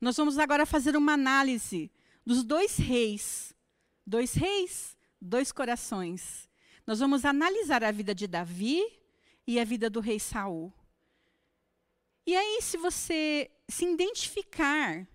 Nós 0.01 0.17
vamos 0.17 0.37
agora 0.37 0.65
fazer 0.65 0.97
uma 0.97 1.13
análise 1.13 1.89
dos 2.25 2.43
dois 2.43 2.75
reis. 2.75 3.55
Dois 4.05 4.33
reis, 4.33 4.97
dois 5.21 5.49
corações. 5.49 6.49
Nós 6.85 6.99
vamos 6.99 7.23
analisar 7.23 7.85
a 7.85 7.91
vida 7.91 8.13
de 8.13 8.27
Davi 8.27 8.83
e 9.47 9.61
a 9.61 9.63
vida 9.63 9.89
do 9.89 10.01
rei 10.01 10.19
Saul. 10.19 10.73
E 12.27 12.35
aí, 12.35 12.59
se 12.61 12.75
você 12.75 13.49
se 13.67 13.85
identificar 13.85 15.07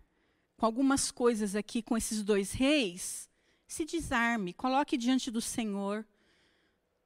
com 0.56 0.66
algumas 0.66 1.10
coisas 1.10 1.54
aqui, 1.54 1.82
com 1.82 1.96
esses 1.96 2.22
dois 2.22 2.52
reis, 2.52 3.28
se 3.66 3.84
desarme, 3.84 4.52
coloque 4.52 4.96
diante 4.96 5.30
do 5.30 5.40
Senhor. 5.40 6.06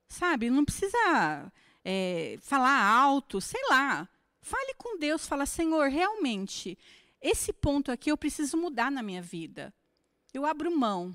Sabe, 0.09 0.51
não 0.51 0.65
precisa 0.65 1.53
é, 1.85 2.39
falar 2.41 2.85
alto, 2.85 3.41
sei 3.41 3.61
lá. 3.69 4.09
Fale 4.41 4.75
com 4.75 4.99
Deus, 4.99 5.27
fala, 5.27 5.47
Senhor, 5.47 5.89
realmente, 5.89 6.79
esse 7.21 7.53
ponto 7.53 7.91
aqui 7.91 8.11
eu 8.11 8.17
preciso 8.17 8.57
mudar 8.57 8.91
na 8.91 9.03
minha 9.03 9.23
vida. 9.23 9.73
Eu 10.33 10.45
abro 10.45 10.77
mão, 10.77 11.15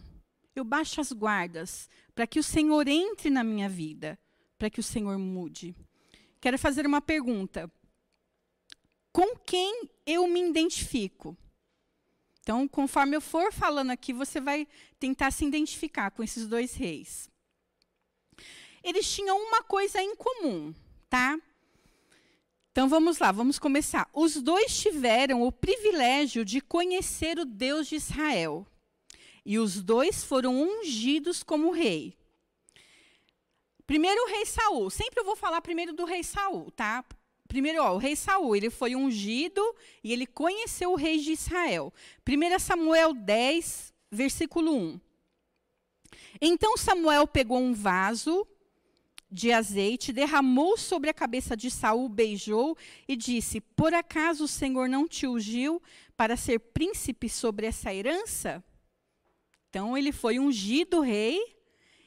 eu 0.55 0.63
baixo 0.63 1.01
as 1.01 1.11
guardas, 1.11 1.89
para 2.15 2.25
que 2.25 2.39
o 2.39 2.43
Senhor 2.43 2.87
entre 2.87 3.29
na 3.29 3.43
minha 3.43 3.69
vida, 3.69 4.17
para 4.57 4.69
que 4.69 4.79
o 4.79 4.83
Senhor 4.83 5.17
mude. 5.17 5.75
Quero 6.39 6.57
fazer 6.57 6.85
uma 6.85 7.01
pergunta. 7.01 7.71
Com 9.11 9.35
quem 9.37 9.89
eu 10.05 10.27
me 10.27 10.41
identifico? 10.41 11.35
Então, 12.41 12.67
conforme 12.67 13.15
eu 13.15 13.21
for 13.21 13.51
falando 13.51 13.91
aqui, 13.91 14.11
você 14.11 14.39
vai 14.41 14.67
tentar 14.99 15.31
se 15.31 15.45
identificar 15.45 16.11
com 16.11 16.23
esses 16.23 16.47
dois 16.47 16.73
reis. 16.73 17.29
Eles 18.83 19.11
tinham 19.11 19.37
uma 19.37 19.61
coisa 19.61 20.01
em 20.01 20.15
comum, 20.15 20.73
tá? 21.09 21.37
Então 22.71 22.87
vamos 22.87 23.17
lá, 23.19 23.31
vamos 23.31 23.59
começar. 23.59 24.09
Os 24.13 24.35
dois 24.35 24.79
tiveram 24.79 25.43
o 25.43 25.51
privilégio 25.51 26.45
de 26.45 26.61
conhecer 26.61 27.37
o 27.37 27.45
Deus 27.45 27.87
de 27.87 27.95
Israel. 27.95 28.65
E 29.45 29.59
os 29.59 29.81
dois 29.81 30.23
foram 30.23 30.61
ungidos 30.61 31.43
como 31.43 31.71
rei. 31.71 32.17
Primeiro 33.85 34.21
o 34.23 34.27
rei 34.27 34.45
Saul. 34.45 34.89
Sempre 34.89 35.19
eu 35.19 35.25
vou 35.25 35.35
falar 35.35 35.61
primeiro 35.61 35.93
do 35.93 36.05
rei 36.05 36.23
Saul, 36.23 36.71
tá? 36.71 37.03
Primeiro, 37.49 37.81
ó, 37.81 37.95
o 37.95 37.97
rei 37.97 38.15
Saul, 38.15 38.55
ele 38.55 38.69
foi 38.69 38.95
ungido 38.95 39.59
e 40.03 40.13
ele 40.13 40.27
conheceu 40.27 40.91
o 40.91 40.95
rei 40.95 41.17
de 41.17 41.31
Israel. 41.31 41.91
1 42.27 42.59
Samuel 42.59 43.11
10, 43.11 43.91
versículo 44.11 44.71
1. 44.71 45.01
Então 46.39 46.77
Samuel 46.77 47.27
pegou 47.27 47.57
um 47.57 47.73
vaso 47.73 48.47
de 49.31 49.51
azeite, 49.51 50.13
derramou 50.13 50.77
sobre 50.77 51.09
a 51.09 51.13
cabeça 51.13 51.57
de 51.57 51.71
Saul, 51.71 52.07
beijou 52.07 52.77
e 53.07 53.15
disse: 53.15 53.59
Por 53.59 53.95
acaso 53.95 54.43
o 54.43 54.47
Senhor 54.47 54.87
não 54.87 55.07
te 55.07 55.25
ungiu 55.25 55.81
para 56.15 56.37
ser 56.37 56.59
príncipe 56.59 57.27
sobre 57.27 57.65
essa 57.65 57.91
herança? 57.91 58.63
Então 59.69 59.97
ele 59.97 60.11
foi 60.11 60.37
ungido 60.37 61.01
rei 61.01 61.39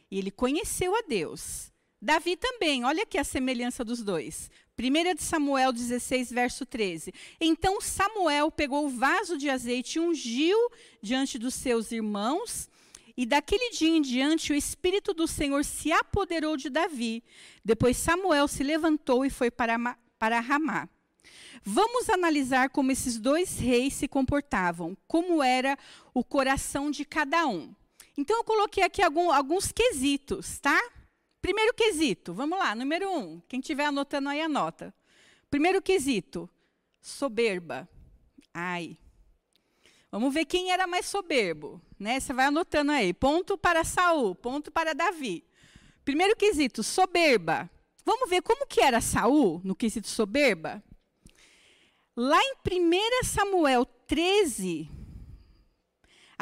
e 0.08 0.20
ele 0.20 0.30
conheceu 0.30 0.94
a 0.94 1.02
Deus. 1.02 1.71
Davi 2.02 2.36
também, 2.36 2.84
olha 2.84 3.04
aqui 3.04 3.16
a 3.16 3.22
semelhança 3.22 3.84
dos 3.84 4.02
dois. 4.02 4.50
1 4.76 5.14
de 5.14 5.22
Samuel 5.22 5.72
16, 5.72 6.32
verso 6.32 6.66
13. 6.66 7.14
Então 7.40 7.80
Samuel 7.80 8.50
pegou 8.50 8.86
o 8.86 8.90
vaso 8.90 9.38
de 9.38 9.48
azeite 9.48 9.98
e 9.98 10.00
ungiu 10.00 10.58
diante 11.00 11.38
dos 11.38 11.54
seus 11.54 11.92
irmãos 11.92 12.68
e 13.16 13.26
daquele 13.26 13.70
dia 13.70 13.90
em 13.90 14.00
diante, 14.00 14.52
o 14.52 14.56
Espírito 14.56 15.12
do 15.12 15.28
Senhor 15.28 15.64
se 15.64 15.92
apoderou 15.92 16.56
de 16.56 16.70
Davi. 16.70 17.22
Depois 17.64 17.96
Samuel 17.96 18.48
se 18.48 18.62
levantou 18.62 19.24
e 19.24 19.30
foi 19.30 19.50
para, 19.50 19.78
para 20.18 20.40
Ramá. 20.40 20.88
Vamos 21.62 22.08
analisar 22.08 22.70
como 22.70 22.90
esses 22.90 23.18
dois 23.18 23.58
reis 23.58 23.94
se 23.94 24.08
comportavam, 24.08 24.96
como 25.06 25.42
era 25.42 25.78
o 26.12 26.24
coração 26.24 26.90
de 26.90 27.04
cada 27.04 27.46
um. 27.46 27.72
Então, 28.16 28.38
eu 28.38 28.44
coloquei 28.44 28.82
aqui 28.82 29.00
algum, 29.00 29.30
alguns 29.30 29.70
quesitos, 29.70 30.58
tá? 30.58 30.80
Primeiro 31.42 31.74
quesito, 31.74 32.32
vamos 32.32 32.58
lá, 32.58 32.74
número 32.74 33.10
um. 33.12 33.40
Quem 33.48 33.60
estiver 33.60 33.84
anotando 33.84 34.30
aí, 34.30 34.40
anota. 34.40 34.94
Primeiro 35.50 35.82
quesito, 35.82 36.48
soberba. 37.00 37.86
Ai, 38.54 38.96
Vamos 40.12 40.34
ver 40.34 40.44
quem 40.44 40.70
era 40.70 40.86
mais 40.86 41.06
soberbo, 41.06 41.80
né? 41.98 42.20
Você 42.20 42.34
vai 42.34 42.44
anotando 42.44 42.92
aí. 42.92 43.14
Ponto 43.14 43.56
para 43.56 43.82
Saul, 43.82 44.34
ponto 44.34 44.70
para 44.70 44.92
Davi. 44.92 45.42
Primeiro 46.04 46.36
quesito, 46.36 46.82
soberba. 46.82 47.70
Vamos 48.04 48.28
ver 48.28 48.42
como 48.42 48.66
que 48.66 48.82
era 48.82 49.00
Saul 49.00 49.62
no 49.64 49.74
quesito 49.74 50.08
soberba? 50.08 50.84
Lá 52.14 52.38
em 52.42 52.56
1 52.56 53.24
Samuel 53.24 53.86
13, 53.86 54.90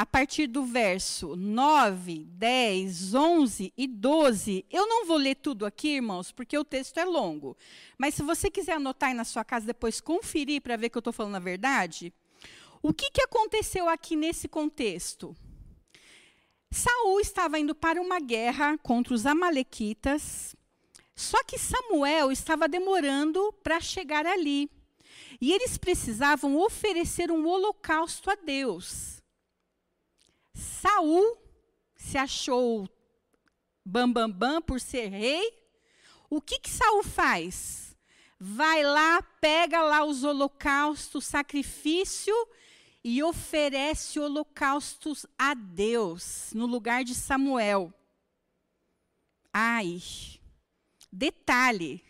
a 0.00 0.06
partir 0.06 0.46
do 0.46 0.64
verso 0.64 1.36
9, 1.36 2.24
10, 2.30 3.14
11 3.14 3.70
e 3.76 3.86
12, 3.86 4.64
eu 4.70 4.86
não 4.86 5.04
vou 5.04 5.18
ler 5.18 5.34
tudo 5.34 5.66
aqui, 5.66 5.96
irmãos, 5.96 6.32
porque 6.32 6.56
o 6.56 6.64
texto 6.64 6.96
é 6.96 7.04
longo. 7.04 7.54
Mas 7.98 8.14
se 8.14 8.22
você 8.22 8.50
quiser 8.50 8.76
anotar 8.76 9.10
aí 9.10 9.14
na 9.14 9.24
sua 9.24 9.44
casa 9.44 9.66
depois 9.66 10.00
conferir 10.00 10.62
para 10.62 10.78
ver 10.78 10.88
que 10.88 10.96
eu 10.96 11.00
estou 11.00 11.12
falando 11.12 11.34
a 11.34 11.38
verdade, 11.38 12.14
o 12.82 12.94
que, 12.94 13.10
que 13.10 13.20
aconteceu 13.20 13.90
aqui 13.90 14.16
nesse 14.16 14.48
contexto? 14.48 15.36
Saul 16.70 17.20
estava 17.20 17.58
indo 17.58 17.74
para 17.74 18.00
uma 18.00 18.20
guerra 18.20 18.78
contra 18.78 19.12
os 19.12 19.26
amalequitas, 19.26 20.56
só 21.14 21.44
que 21.44 21.58
Samuel 21.58 22.32
estava 22.32 22.66
demorando 22.66 23.52
para 23.62 23.78
chegar 23.80 24.24
ali. 24.24 24.70
E 25.38 25.52
eles 25.52 25.76
precisavam 25.76 26.56
oferecer 26.56 27.30
um 27.30 27.46
holocausto 27.46 28.30
a 28.30 28.34
Deus. 28.34 29.19
Saul 30.60 31.38
se 31.96 32.16
achou 32.16 32.88
bambambam 33.84 34.30
bam, 34.30 34.52
bam 34.52 34.62
por 34.62 34.80
ser 34.80 35.08
rei. 35.08 35.58
O 36.28 36.40
que 36.40 36.58
que 36.60 36.70
Saul 36.70 37.02
faz? 37.02 37.96
Vai 38.38 38.82
lá, 38.82 39.20
pega 39.40 39.82
lá 39.82 40.04
os 40.04 40.22
holocaustos, 40.24 41.26
sacrifício 41.26 42.34
e 43.02 43.22
oferece 43.22 44.20
holocaustos 44.20 45.26
a 45.38 45.54
Deus 45.54 46.52
no 46.54 46.66
lugar 46.66 47.04
de 47.04 47.14
Samuel. 47.14 47.92
Ai, 49.52 50.00
detalhe: 51.12 52.02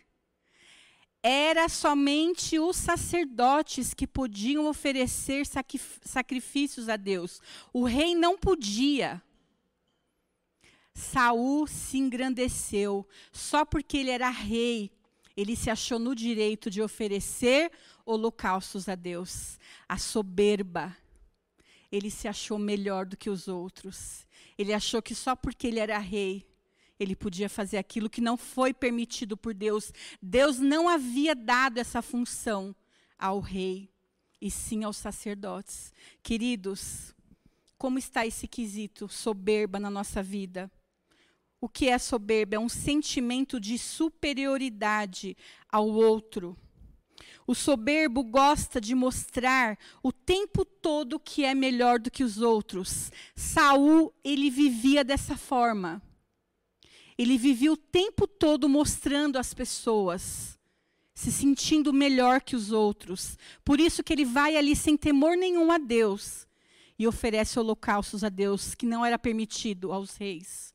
era 1.22 1.68
somente 1.68 2.58
os 2.58 2.76
sacerdotes 2.76 3.92
que 3.92 4.06
podiam 4.06 4.66
oferecer 4.66 5.44
sacrifícios 6.02 6.88
a 6.88 6.96
Deus. 6.96 7.40
O 7.72 7.84
rei 7.84 8.14
não 8.14 8.38
podia. 8.38 9.22
Saul 10.94 11.66
se 11.66 11.98
engrandeceu 11.98 13.06
só 13.32 13.64
porque 13.64 13.98
ele 13.98 14.10
era 14.10 14.30
rei. 14.30 14.90
Ele 15.36 15.54
se 15.54 15.70
achou 15.70 15.98
no 15.98 16.14
direito 16.14 16.70
de 16.70 16.82
oferecer 16.82 17.70
holocaustos 18.04 18.88
a 18.88 18.94
Deus. 18.94 19.58
A 19.88 19.98
soberba. 19.98 20.96
Ele 21.92 22.10
se 22.10 22.28
achou 22.28 22.58
melhor 22.58 23.04
do 23.04 23.16
que 23.16 23.28
os 23.28 23.46
outros. 23.46 24.26
Ele 24.56 24.72
achou 24.72 25.02
que 25.02 25.14
só 25.14 25.36
porque 25.36 25.66
ele 25.66 25.80
era 25.80 25.98
rei, 25.98 26.46
ele 27.00 27.16
podia 27.16 27.48
fazer 27.48 27.78
aquilo 27.78 28.10
que 28.10 28.20
não 28.20 28.36
foi 28.36 28.74
permitido 28.74 29.34
por 29.34 29.54
Deus. 29.54 29.90
Deus 30.20 30.58
não 30.58 30.86
havia 30.86 31.34
dado 31.34 31.78
essa 31.78 32.02
função 32.02 32.76
ao 33.18 33.40
rei, 33.40 33.90
e 34.38 34.50
sim 34.50 34.84
aos 34.84 34.98
sacerdotes. 34.98 35.94
Queridos, 36.22 37.14
como 37.78 37.98
está 37.98 38.26
esse 38.26 38.46
quesito 38.46 39.08
soberba 39.08 39.80
na 39.80 39.90
nossa 39.90 40.22
vida? 40.22 40.70
O 41.58 41.68
que 41.68 41.88
é 41.88 41.98
soberba? 41.98 42.56
É 42.56 42.58
um 42.58 42.68
sentimento 42.68 43.58
de 43.58 43.78
superioridade 43.78 45.36
ao 45.70 45.88
outro. 45.88 46.56
O 47.46 47.54
soberbo 47.54 48.22
gosta 48.22 48.80
de 48.80 48.94
mostrar 48.94 49.78
o 50.02 50.12
tempo 50.12 50.64
todo 50.64 51.18
que 51.18 51.44
é 51.44 51.54
melhor 51.54 51.98
do 51.98 52.10
que 52.10 52.22
os 52.22 52.38
outros. 52.38 53.10
Saul, 53.34 54.14
ele 54.22 54.50
vivia 54.50 55.02
dessa 55.02 55.36
forma. 55.36 56.02
Ele 57.20 57.36
vivia 57.36 57.70
o 57.70 57.76
tempo 57.76 58.26
todo 58.26 58.66
mostrando 58.66 59.36
às 59.36 59.52
pessoas, 59.52 60.58
se 61.12 61.30
sentindo 61.30 61.92
melhor 61.92 62.40
que 62.40 62.56
os 62.56 62.72
outros. 62.72 63.36
Por 63.62 63.78
isso 63.78 64.02
que 64.02 64.10
ele 64.10 64.24
vai 64.24 64.56
ali 64.56 64.74
sem 64.74 64.96
temor 64.96 65.36
nenhum 65.36 65.70
a 65.70 65.76
Deus 65.76 66.48
e 66.98 67.06
oferece 67.06 67.58
holocaustos 67.58 68.24
a 68.24 68.30
Deus 68.30 68.74
que 68.74 68.86
não 68.86 69.04
era 69.04 69.18
permitido 69.18 69.92
aos 69.92 70.16
reis. 70.16 70.74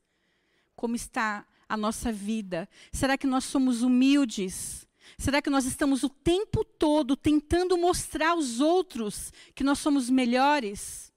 Como 0.75 0.95
está 0.95 1.47
a 1.67 1.75
nossa 1.75 2.12
vida? 2.12 2.69
Será 2.91 3.17
que 3.17 3.25
nós 3.25 3.45
somos 3.45 3.81
humildes? 3.81 4.88
Será 5.17 5.41
que 5.41 5.49
nós 5.49 5.65
estamos 5.65 6.03
o 6.03 6.10
tempo 6.10 6.63
todo 6.63 7.17
tentando 7.17 7.75
mostrar 7.75 8.34
aos 8.34 8.60
outros 8.60 9.34
que 9.55 9.63
nós 9.63 9.79
somos 9.79 10.12
melhores? 10.12 11.12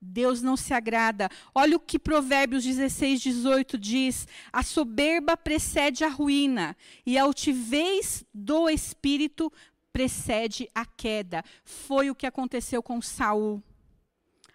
Deus 0.00 0.40
não 0.40 0.56
se 0.56 0.72
agrada. 0.72 1.28
Olha 1.54 1.76
o 1.76 1.80
que 1.80 1.98
Provérbios 1.98 2.64
16, 2.64 3.20
18 3.20 3.78
diz: 3.78 4.26
a 4.52 4.62
soberba 4.62 5.36
precede 5.36 6.04
a 6.04 6.08
ruína, 6.08 6.76
e 7.04 7.18
a 7.18 7.22
altivez 7.22 8.24
do 8.32 8.68
espírito 8.68 9.52
precede 9.92 10.68
a 10.74 10.86
queda. 10.86 11.44
Foi 11.64 12.10
o 12.10 12.14
que 12.14 12.26
aconteceu 12.26 12.82
com 12.82 13.00
Saul. 13.02 13.62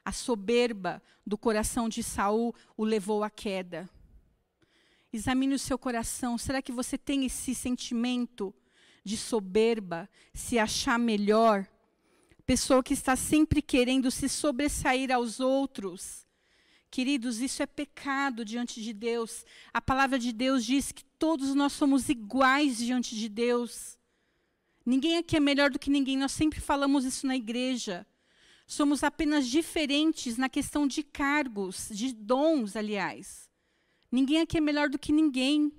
A 0.03 0.11
soberba 0.11 1.01
do 1.25 1.37
coração 1.37 1.89
de 1.89 2.03
Saul 2.03 2.53
o 2.77 2.83
levou 2.83 3.23
à 3.23 3.29
queda. 3.29 3.89
Examine 5.11 5.55
o 5.55 5.59
seu 5.59 5.77
coração. 5.77 6.37
Será 6.37 6.61
que 6.61 6.71
você 6.71 6.97
tem 6.97 7.25
esse 7.25 7.55
sentimento? 7.55 8.53
de 9.05 9.15
soberba, 9.15 10.09
se 10.33 10.57
achar 10.57 10.97
melhor, 10.97 11.67
pessoa 12.45 12.83
que 12.83 12.93
está 12.93 13.15
sempre 13.15 13.61
querendo 13.61 14.11
se 14.11 14.29
sobressair 14.29 15.11
aos 15.11 15.39
outros, 15.39 16.25
Queridos, 16.95 17.41
isso 17.41 17.61
é 17.61 17.65
pecado 17.65 18.45
diante 18.45 18.81
de 18.81 18.93
Deus. 18.93 19.45
A 19.73 19.81
palavra 19.81 20.17
de 20.17 20.31
Deus 20.31 20.65
diz 20.65 20.93
que 20.93 21.03
todos 21.19 21.53
nós 21.53 21.73
somos 21.73 22.07
iguais 22.07 22.77
diante 22.77 23.17
de 23.17 23.27
Deus. 23.27 23.97
Ninguém 24.85 25.17
aqui 25.17 25.35
é 25.35 25.39
melhor 25.41 25.69
do 25.69 25.77
que 25.77 25.89
ninguém, 25.89 26.17
nós 26.17 26.31
sempre 26.31 26.61
falamos 26.61 27.03
isso 27.03 27.27
na 27.27 27.35
igreja. 27.35 28.07
Somos 28.65 29.03
apenas 29.03 29.45
diferentes 29.45 30.37
na 30.37 30.47
questão 30.47 30.87
de 30.87 31.03
cargos, 31.03 31.89
de 31.91 32.13
dons, 32.13 32.77
aliás. 32.77 33.49
Ninguém 34.09 34.39
aqui 34.39 34.57
é 34.57 34.61
melhor 34.61 34.87
do 34.87 34.97
que 34.97 35.11
ninguém. 35.11 35.73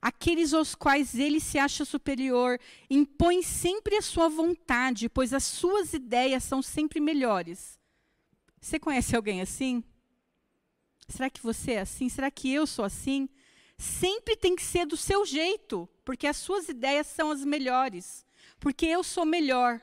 Aqueles 0.00 0.52
aos 0.52 0.74
quais 0.74 1.14
ele 1.14 1.40
se 1.40 1.58
acha 1.58 1.84
superior 1.84 2.58
impõe 2.88 3.42
sempre 3.42 3.96
a 3.96 4.02
sua 4.02 4.28
vontade, 4.28 5.08
pois 5.08 5.32
as 5.32 5.44
suas 5.44 5.92
ideias 5.92 6.44
são 6.44 6.62
sempre 6.62 7.00
melhores. 7.00 7.78
Você 8.60 8.78
conhece 8.78 9.16
alguém 9.16 9.40
assim? 9.40 9.82
Será 11.08 11.28
que 11.30 11.42
você 11.42 11.72
é 11.72 11.80
assim? 11.80 12.08
Será 12.08 12.30
que 12.30 12.52
eu 12.52 12.66
sou 12.66 12.84
assim? 12.84 13.28
Sempre 13.76 14.36
tem 14.36 14.54
que 14.54 14.62
ser 14.62 14.86
do 14.86 14.96
seu 14.96 15.24
jeito, 15.24 15.88
porque 16.04 16.26
as 16.26 16.36
suas 16.36 16.68
ideias 16.68 17.06
são 17.06 17.30
as 17.30 17.44
melhores, 17.44 18.26
porque 18.58 18.86
eu 18.86 19.02
sou 19.02 19.24
melhor. 19.24 19.80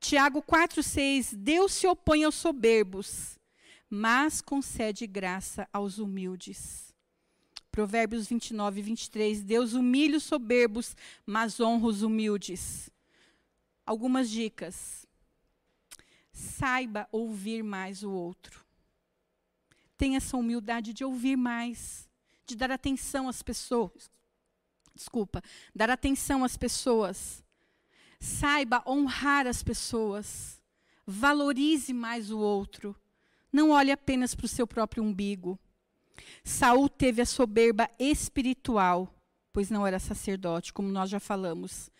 Tiago 0.00 0.42
4,6: 0.42 1.34
Deus 1.36 1.72
se 1.72 1.86
opõe 1.86 2.24
aos 2.24 2.34
soberbos, 2.34 3.38
mas 3.88 4.40
concede 4.40 5.06
graça 5.06 5.68
aos 5.72 5.98
humildes. 5.98 6.91
Provérbios 7.72 8.26
29, 8.26 8.82
23. 8.82 9.42
Deus 9.42 9.72
humilha 9.72 10.18
os 10.18 10.24
soberbos, 10.24 10.94
mas 11.24 11.58
honra 11.58 11.86
os 11.86 12.02
humildes. 12.02 12.90
Algumas 13.86 14.28
dicas. 14.28 15.06
Saiba 16.30 17.08
ouvir 17.10 17.62
mais 17.62 18.02
o 18.02 18.10
outro. 18.10 18.62
Tenha 19.96 20.18
essa 20.18 20.36
humildade 20.36 20.92
de 20.92 21.02
ouvir 21.02 21.36
mais, 21.36 22.06
de 22.44 22.54
dar 22.54 22.70
atenção 22.70 23.26
às 23.26 23.42
pessoas. 23.42 24.10
Desculpa, 24.94 25.42
dar 25.74 25.88
atenção 25.88 26.44
às 26.44 26.58
pessoas. 26.58 27.42
Saiba 28.20 28.82
honrar 28.86 29.46
as 29.46 29.62
pessoas. 29.62 30.60
Valorize 31.06 31.94
mais 31.94 32.30
o 32.30 32.38
outro. 32.38 32.94
Não 33.50 33.70
olhe 33.70 33.90
apenas 33.90 34.34
para 34.34 34.44
o 34.44 34.48
seu 34.48 34.66
próprio 34.66 35.02
umbigo. 35.02 35.58
Saul 36.44 36.88
teve 36.88 37.22
a 37.22 37.26
soberba 37.26 37.90
espiritual, 37.98 39.12
pois 39.52 39.70
não 39.70 39.86
era 39.86 39.98
sacerdote, 39.98 40.72
como 40.72 40.88
nós 40.88 41.10
já 41.10 41.20
falamos. 41.20 41.90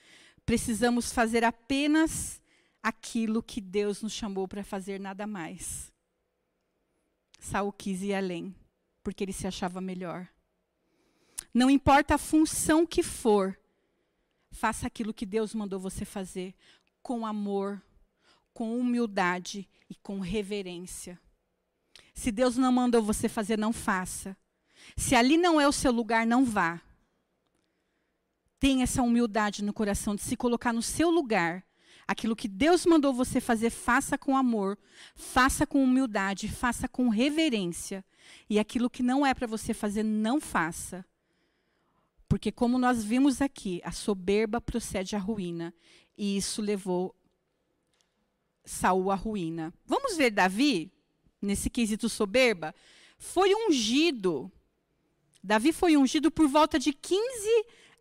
Precisamos 0.45 1.13
fazer 1.13 1.45
apenas 1.45 2.41
aquilo 2.83 3.43
que 3.43 3.61
Deus 3.61 4.03
nos 4.03 4.13
chamou 4.13 4.49
para 4.49 4.65
fazer, 4.65 4.99
nada 4.99 5.27
mais. 5.27 5.93
Saul 7.39 7.73
quis 7.73 8.03
ir 8.03 8.15
além, 8.15 8.55
porque 9.03 9.25
ele 9.25 9.33
se 9.33 9.47
achava 9.47 9.81
melhor. 9.81 10.29
Não 11.53 11.69
importa 11.69 12.15
a 12.15 12.19
função 12.19 12.87
que 12.87 13.03
for, 13.03 13.59
Faça 14.53 14.87
aquilo 14.87 15.15
que 15.15 15.25
Deus 15.25 15.55
mandou 15.55 15.81
você 15.81 16.05
fazer 16.05 16.55
com 17.03 17.27
amor, 17.27 17.83
com 18.53 18.79
humildade 18.79 19.69
e 19.89 19.95
com 19.95 20.21
reverência. 20.21 21.19
Se 22.14 22.31
Deus 22.31 22.57
não 22.57 22.72
mandou 22.72 23.03
você 23.03 23.29
fazer, 23.29 23.59
não 23.59 23.72
faça. 23.72 24.37
Se 24.96 25.14
ali 25.14 25.37
não 25.37 25.61
é 25.61 25.66
o 25.66 25.72
seu 25.72 25.90
lugar, 25.90 26.27
não 26.27 26.44
vá. 26.44 26.81
Tenha 28.59 28.85
essa 28.85 29.03
humildade 29.03 29.64
no 29.64 29.72
coração 29.72 30.14
de 30.14 30.22
se 30.22 30.37
colocar 30.37 30.72
no 30.72 30.83
seu 30.83 31.11
lugar. 31.11 31.64
Aquilo 32.07 32.37
que 32.37 32.48
Deus 32.48 32.85
mandou 32.85 33.12
você 33.12 33.40
fazer, 33.40 33.70
faça 33.70 34.18
com 34.18 34.37
amor, 34.37 34.79
faça 35.14 35.66
com 35.66 35.83
humildade, 35.83 36.48
faça 36.48 36.88
com 36.88 37.09
reverência. 37.09 38.05
E 38.48 38.59
aquilo 38.59 38.90
que 38.90 39.03
não 39.03 39.25
é 39.25 39.33
para 39.35 39.46
você 39.46 39.72
fazer, 39.72 40.03
não 40.03 40.40
faça. 40.40 41.05
Porque, 42.29 42.51
como 42.51 42.79
nós 42.79 43.05
vimos 43.05 43.40
aqui, 43.40 43.81
a 43.85 43.92
soberba 43.92 44.61
procede 44.61 45.16
à 45.16 45.18
ruína. 45.18 45.75
E 46.16 46.37
isso 46.37 46.62
levou 46.62 47.14
Saul 48.64 49.11
à 49.11 49.14
ruína. 49.14 49.72
Vamos 49.85 50.16
ver 50.16 50.31
Davi, 50.31 50.92
nesse 51.43 51.69
quesito 51.69 52.09
soberba? 52.09 52.75
Foi 53.19 53.53
ungido. 53.55 54.51
Davi 55.43 55.73
foi 55.73 55.97
ungido 55.97 56.31
por 56.31 56.49
volta 56.49 56.79
de 56.79 56.93
15 56.93 57.21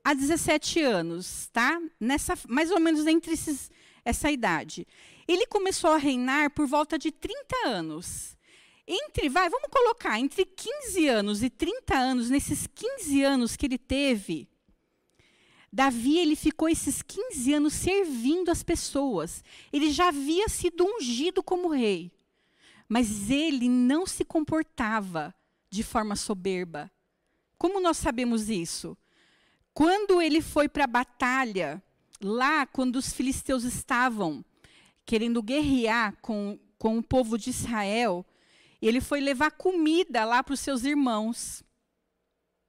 a 0.04 0.14
17 0.14 0.82
anos, 0.82 1.50
tá? 1.52 1.82
Nessa, 2.00 2.38
mais 2.48 2.72
ou 2.72 2.80
menos 2.80 3.06
entre 3.08 3.34
esses, 3.34 3.72
essa 4.06 4.32
idade. 4.32 4.88
Ele 5.28 5.46
começou 5.48 5.92
a 5.92 5.98
reinar 5.98 6.52
por 6.52 6.68
volta 6.68 6.98
de 6.98 7.12
30 7.12 7.68
anos. 7.68 8.38
Entre, 8.88 9.30
vai, 9.30 9.50
vamos 9.50 9.70
colocar, 9.72 10.20
entre 10.20 10.46
15 10.46 11.08
anos 11.08 11.44
e 11.44 11.50
30 11.50 11.96
anos, 11.96 12.30
nesses 12.30 12.68
15 12.68 13.24
anos 13.24 13.56
que 13.56 13.66
ele 13.66 13.78
teve, 13.78 14.50
Davi 15.72 16.18
ele 16.18 16.36
ficou 16.36 16.68
esses 16.68 17.02
15 17.02 17.54
anos 17.54 17.74
servindo 17.74 18.50
as 18.50 18.62
pessoas. 18.62 19.42
Ele 19.72 19.90
já 19.90 20.10
havia 20.10 20.50
sido 20.50 20.84
ungido 20.84 21.42
como 21.42 21.70
rei. 21.70 22.12
Mas 22.92 23.30
ele 23.30 23.70
não 23.70 24.06
se 24.06 24.26
comportava 24.26 25.34
de 25.70 25.82
forma 25.82 26.14
soberba. 26.14 26.92
Como 27.58 27.80
nós 27.80 27.96
sabemos 27.96 28.50
isso? 28.50 28.98
Quando 29.74 30.22
ele 30.22 30.42
foi 30.42 30.68
para 30.68 30.84
a 30.84 30.88
batalha, 30.88 31.82
lá 32.20 32.66
quando 32.66 32.98
os 32.98 33.14
filisteus 33.14 33.64
estavam 33.64 34.44
querendo 35.06 35.42
guerrear 35.42 36.18
com, 36.22 36.60
com 36.78 36.98
o 36.98 37.02
povo 37.02 37.38
de 37.38 37.52
Israel, 37.52 38.26
ele 38.82 39.00
foi 39.00 39.22
levar 39.22 39.52
comida 39.52 40.26
lá 40.26 40.44
para 40.44 40.54
os 40.54 40.60
seus 40.60 40.84
irmãos. 40.84 41.64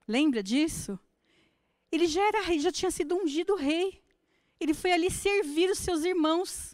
Lembra 0.07 0.41
disso? 0.41 0.97
Ele 1.91 2.07
já 2.07 2.25
era 2.25 2.43
rei, 2.43 2.61
já 2.61 2.71
tinha 2.71 2.91
sido 2.91 3.13
ungido 3.13 3.55
rei. 3.57 4.01
Ele 4.57 4.73
foi 4.73 4.93
ali 4.93 5.11
servir 5.11 5.69
os 5.69 5.79
seus 5.79 6.05
irmãos. 6.05 6.72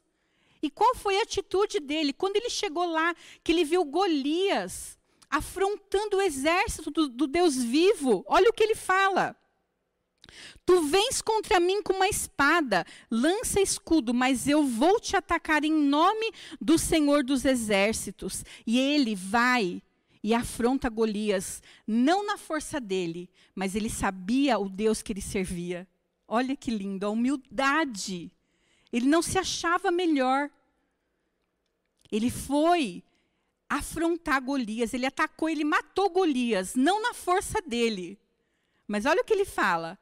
E 0.61 0.69
qual 0.69 0.95
foi 0.95 1.17
a 1.19 1.23
atitude 1.23 1.79
dele? 1.79 2.13
Quando 2.13 2.35
ele 2.35 2.49
chegou 2.49 2.85
lá, 2.85 3.15
que 3.43 3.51
ele 3.51 3.63
viu 3.63 3.83
Golias 3.85 4.97
afrontando 5.29 6.17
o 6.17 6.21
exército 6.21 6.89
do, 6.89 7.07
do 7.07 7.27
Deus 7.27 7.55
vivo, 7.55 8.23
olha 8.27 8.49
o 8.49 8.53
que 8.53 8.63
ele 8.63 8.75
fala. 8.75 9.35
Tu 10.65 10.81
vens 10.83 11.21
contra 11.21 11.59
mim 11.59 11.81
com 11.81 11.93
uma 11.93 12.07
espada, 12.07 12.85
lança 13.09 13.59
escudo, 13.59 14.13
mas 14.13 14.47
eu 14.47 14.63
vou 14.63 14.99
te 14.99 15.15
atacar 15.15 15.63
em 15.63 15.73
nome 15.73 16.31
do 16.61 16.77
Senhor 16.77 17.23
dos 17.23 17.45
Exércitos. 17.45 18.43
E 18.65 18.79
ele 18.79 19.15
vai 19.15 19.81
e 20.21 20.33
afronta 20.33 20.89
Golias, 20.89 21.63
não 21.87 22.25
na 22.25 22.37
força 22.37 22.79
dele, 22.79 23.29
mas 23.55 23.75
ele 23.75 23.89
sabia 23.89 24.59
o 24.59 24.69
Deus 24.69 25.01
que 25.01 25.13
ele 25.13 25.21
servia. 25.21 25.87
Olha 26.27 26.55
que 26.55 26.69
lindo, 26.69 27.05
a 27.05 27.09
humildade. 27.09 28.31
Ele 28.91 29.07
não 29.07 29.21
se 29.21 29.37
achava 29.37 29.91
melhor. 29.91 30.49
Ele 32.11 32.31
foi 32.31 33.03
afrontar 33.69 34.41
Golias, 34.41 34.93
ele 34.93 35.05
atacou, 35.05 35.47
ele 35.47 35.63
matou 35.63 36.09
Golias, 36.09 36.73
não 36.73 37.01
na 37.01 37.13
força 37.13 37.61
dele. 37.61 38.19
Mas 38.87 39.05
olha 39.05 39.21
o 39.21 39.23
que 39.23 39.33
ele 39.33 39.45
fala: 39.45 39.97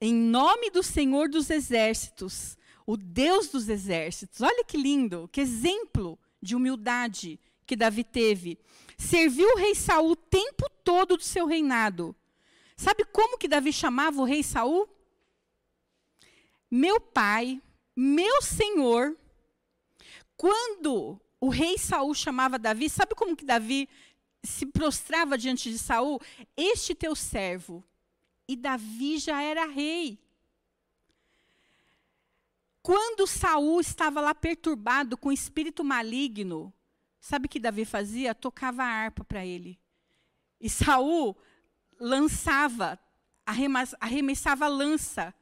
em 0.00 0.12
nome 0.12 0.70
do 0.70 0.82
Senhor 0.82 1.28
dos 1.28 1.48
Exércitos, 1.48 2.58
o 2.84 2.96
Deus 2.96 3.48
dos 3.48 3.68
Exércitos. 3.68 4.40
Olha 4.40 4.64
que 4.64 4.76
lindo, 4.76 5.28
que 5.32 5.40
exemplo 5.40 6.18
de 6.42 6.54
humildade 6.56 7.38
que 7.66 7.76
Davi 7.76 8.04
teve. 8.04 8.58
Serviu 8.98 9.48
o 9.50 9.56
rei 9.56 9.74
Saul 9.74 10.12
o 10.12 10.16
tempo 10.16 10.68
todo 10.84 11.16
do 11.16 11.22
seu 11.22 11.46
reinado. 11.46 12.14
Sabe 12.76 13.04
como 13.04 13.38
que 13.38 13.48
Davi 13.48 13.72
chamava 13.72 14.20
o 14.20 14.24
rei 14.24 14.42
Saul? 14.42 14.88
Meu 16.70 17.00
pai, 17.00 17.62
meu 17.96 18.42
senhor. 18.42 19.16
Quando 20.36 21.18
o 21.40 21.48
rei 21.48 21.78
Saul 21.78 22.14
chamava 22.14 22.58
Davi, 22.58 22.90
sabe 22.90 23.14
como 23.14 23.34
que 23.34 23.44
Davi 23.44 23.88
se 24.44 24.66
prostrava 24.66 25.38
diante 25.38 25.70
de 25.70 25.78
Saul? 25.78 26.20
Este 26.54 26.94
teu 26.94 27.16
servo 27.16 27.82
e 28.46 28.54
Davi 28.54 29.18
já 29.18 29.42
era 29.42 29.64
rei. 29.64 30.20
Quando 32.82 33.26
Saul 33.26 33.80
estava 33.80 34.20
lá 34.20 34.34
perturbado 34.34 35.16
com 35.16 35.32
espírito 35.32 35.82
maligno, 35.82 36.72
sabe 37.18 37.46
o 37.46 37.48
que 37.48 37.58
Davi 37.58 37.84
fazia? 37.84 38.34
Tocava 38.34 38.84
a 38.84 38.86
harpa 38.86 39.24
para 39.24 39.44
ele. 39.44 39.80
E 40.60 40.70
Saul 40.70 41.36
lançava, 41.98 42.98
arremessava 44.00 44.68
lança 44.68 45.34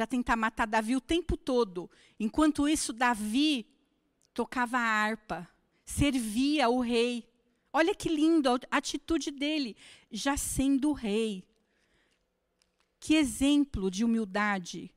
para 0.00 0.06
tentar 0.06 0.34
matar 0.34 0.66
Davi 0.66 0.96
o 0.96 1.00
tempo 1.00 1.36
todo. 1.36 1.90
Enquanto 2.18 2.66
isso, 2.66 2.90
Davi 2.90 3.66
tocava 4.32 4.78
a 4.78 4.80
harpa, 4.80 5.46
servia 5.84 6.70
o 6.70 6.80
rei. 6.80 7.28
Olha 7.70 7.94
que 7.94 8.08
lindo 8.08 8.48
a 8.48 8.78
atitude 8.78 9.30
dele, 9.30 9.76
já 10.10 10.38
sendo 10.38 10.94
rei. 10.94 11.44
Que 12.98 13.14
exemplo 13.14 13.90
de 13.90 14.02
humildade. 14.02 14.90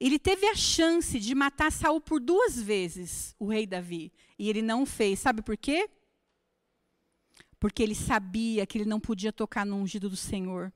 Ele 0.00 0.18
teve 0.18 0.46
a 0.46 0.54
chance 0.56 1.20
de 1.20 1.32
matar 1.32 1.70
Saul 1.70 2.00
por 2.00 2.18
duas 2.18 2.60
vezes, 2.60 3.36
o 3.38 3.46
rei 3.46 3.68
Davi, 3.68 4.12
e 4.36 4.48
ele 4.50 4.62
não 4.62 4.84
fez. 4.84 5.20
Sabe 5.20 5.42
por 5.42 5.56
quê? 5.56 5.88
porque 7.60 7.82
ele 7.82 7.94
sabia 7.94 8.64
que 8.66 8.78
ele 8.78 8.84
não 8.84 9.00
podia 9.00 9.32
tocar 9.32 9.66
no 9.66 9.76
ungido 9.76 10.08
do 10.08 10.16
Senhor. 10.16 10.72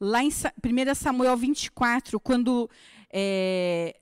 Lá 0.00 0.24
em 0.24 0.28
1 0.28 0.94
Samuel 0.94 1.36
24, 1.36 2.18
quando 2.18 2.70
é, 3.12 3.94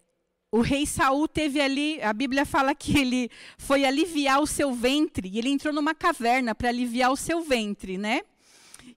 o 0.53 0.61
rei 0.61 0.87
Saul 0.87 1.27
teve 1.27 1.61
ali, 1.61 2.01
a 2.01 2.13
Bíblia 2.13 2.47
fala 2.47 2.75
que 2.75 2.97
ele 2.97 3.31
foi 3.59 3.85
aliviar 3.85 4.41
o 4.41 4.47
seu 4.47 4.73
ventre, 4.73 5.29
e 5.29 5.39
ele 5.39 5.49
entrou 5.49 5.75
numa 5.75 5.95
caverna 5.95 6.55
para 6.55 6.69
aliviar 6.69 7.11
o 7.11 7.17
seu 7.17 7.43
ventre, 7.43 7.99
né? 7.99 8.23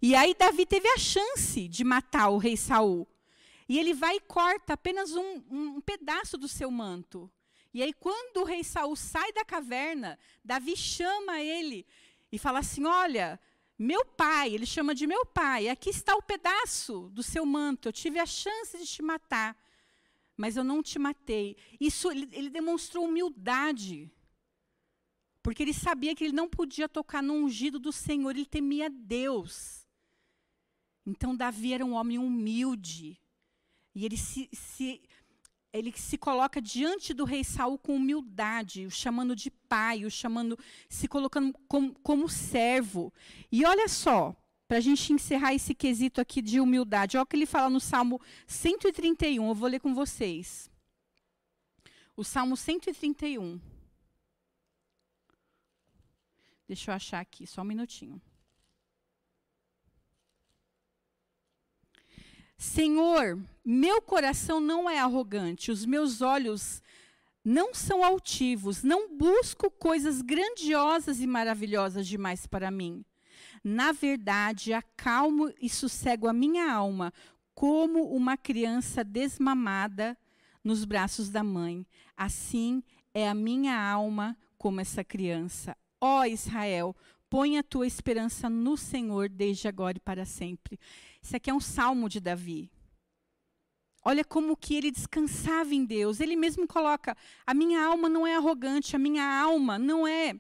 E 0.02 0.16
aí 0.16 0.36
Davi 0.38 0.66
teve 0.66 0.88
a 0.90 0.98
chance 0.98 1.68
de 1.68 1.84
matar 1.84 2.30
o 2.30 2.38
rei 2.38 2.56
Saul. 2.56 3.08
E 3.68 3.80
ele 3.80 3.94
vai 3.94 4.18
e 4.18 4.22
corta 4.22 4.74
apenas 4.74 5.16
um, 5.16 5.42
um 5.50 5.82
pedaço 5.82 6.38
do 6.38 6.48
seu 6.48 6.70
manto. 6.70 7.32
E 7.74 7.82
aí, 7.82 7.94
quando 7.94 8.38
o 8.38 8.44
rei 8.44 8.64
Saul 8.64 8.96
sai 8.96 9.32
da 9.32 9.46
caverna, 9.46 10.20
Davi 10.44 10.76
chama 10.76 11.40
ele 11.40 11.86
e 12.32 12.38
fala 12.38 12.60
assim: 12.60 12.86
Olha, 12.86 13.40
meu 13.82 14.06
pai, 14.06 14.54
ele 14.54 14.66
chama 14.66 14.94
de 14.94 15.08
meu 15.08 15.26
pai, 15.26 15.68
aqui 15.68 15.90
está 15.90 16.16
o 16.16 16.22
pedaço 16.22 17.10
do 17.14 17.24
seu 17.24 17.46
manto, 17.46 17.88
eu 17.88 17.94
tive 17.94 18.20
a 18.20 18.26
chance 18.26 18.78
de 18.78 18.86
te 18.86 19.02
matar 19.02 19.58
mas 20.42 20.58
eu 20.58 20.64
não 20.64 20.82
te 20.82 20.98
matei. 20.98 21.56
Isso 21.80 22.10
ele, 22.10 22.28
ele 22.32 22.50
demonstrou 22.50 23.06
humildade. 23.06 24.12
Porque 25.44 25.62
ele 25.62 25.74
sabia 25.74 26.16
que 26.16 26.24
ele 26.24 26.34
não 26.34 26.50
podia 26.50 26.90
tocar 26.90 27.22
no 27.22 27.34
ungido 27.34 27.78
do 27.78 27.92
Senhor, 27.92 28.32
ele 28.32 28.48
temia 28.48 28.90
Deus. 28.90 29.88
Então 31.06 31.36
Davi 31.36 31.74
era 31.74 31.86
um 31.86 31.94
homem 31.94 32.18
humilde. 32.18 33.22
E 33.94 34.04
ele 34.04 34.18
se, 34.18 34.50
se, 34.52 35.04
ele 35.74 35.92
se 35.94 36.18
coloca 36.18 36.62
diante 36.62 37.14
do 37.14 37.24
rei 37.24 37.44
Saul 37.44 37.78
com 37.78 37.96
humildade, 37.96 38.86
o 38.86 38.92
chamando 38.92 39.36
de 39.36 39.50
pai, 39.50 40.06
o 40.06 40.12
chamando, 40.12 40.58
se 40.90 41.08
colocando 41.08 41.54
como, 41.68 41.94
como 42.00 42.28
servo. 42.28 43.14
E 43.52 43.66
olha 43.66 43.88
só, 43.88 44.36
para 44.68 44.78
a 44.78 44.82
gente 44.82 45.12
encerrar 45.14 45.54
esse 45.54 45.74
quesito 45.74 46.22
aqui 46.22 46.42
de 46.42 46.60
humildade. 46.60 47.18
Olha 47.18 47.24
o 47.24 47.26
que 47.26 47.36
ele 47.36 47.46
fala 47.46 47.70
no 47.70 47.80
Salmo 47.80 48.22
131, 48.48 49.48
eu 49.48 49.56
vou 49.56 49.70
ler 49.70 49.80
com 49.80 49.94
vocês. 49.94 50.70
O 52.16 52.24
Salmo 52.24 52.56
131. 52.58 53.60
Deixa 56.68 56.92
eu 56.92 56.96
achar 56.96 57.20
aqui, 57.20 57.46
só 57.46 57.62
um 57.62 57.66
minutinho. 57.66 58.22
Senhor, 62.62 63.40
meu 63.66 64.04
coração 64.04 64.60
não 64.60 64.88
é 64.88 65.00
arrogante, 65.00 65.72
os 65.72 65.84
meus 65.84 66.22
olhos 66.22 66.80
não 67.44 67.74
são 67.74 68.04
altivos, 68.04 68.84
não 68.84 69.18
busco 69.18 69.72
coisas 69.72 70.22
grandiosas 70.22 71.20
e 71.20 71.26
maravilhosas 71.26 72.06
demais 72.06 72.46
para 72.46 72.70
mim. 72.70 73.04
Na 73.64 73.92
verdade, 73.92 74.74
acalmo 74.74 75.52
e 75.60 75.68
sossego 75.68 76.28
a 76.28 76.34
minha 76.34 76.72
alma, 76.72 77.12
como 77.56 78.04
uma 78.16 78.38
criança 78.38 79.04
desmamada 79.04 80.16
nos 80.64 80.86
braços 80.86 81.32
da 81.32 81.44
mãe. 81.44 81.84
Assim 82.16 82.84
é 83.12 83.28
a 83.28 83.34
minha 83.34 83.76
alma 83.76 84.38
como 84.60 84.80
essa 84.80 85.04
criança. 85.04 85.76
Ó 86.00 86.26
Israel, 86.26 86.96
põe 87.28 87.58
a 87.58 87.64
tua 87.64 87.88
esperança 87.88 88.48
no 88.52 88.78
Senhor 88.78 89.30
desde 89.30 89.68
agora 89.68 89.98
e 89.98 90.02
para 90.02 90.26
sempre. 90.26 90.80
Isso 91.22 91.36
aqui 91.36 91.50
é 91.50 91.54
um 91.54 91.60
salmo 91.60 92.10
de 92.10 92.20
Davi. 92.20 92.72
Olha 94.04 94.24
como 94.26 94.58
que 94.58 94.76
ele 94.76 94.92
descansava 94.92 95.74
em 95.76 95.86
Deus. 95.86 96.20
Ele 96.20 96.36
mesmo 96.36 96.68
coloca: 96.68 97.16
a 97.46 97.54
minha 97.54 97.84
alma 97.84 98.10
não 98.10 98.26
é 98.26 98.36
arrogante, 98.36 98.96
a 98.96 99.00
minha 99.00 99.24
alma 99.24 99.78
não 99.78 100.08
é 100.08 100.40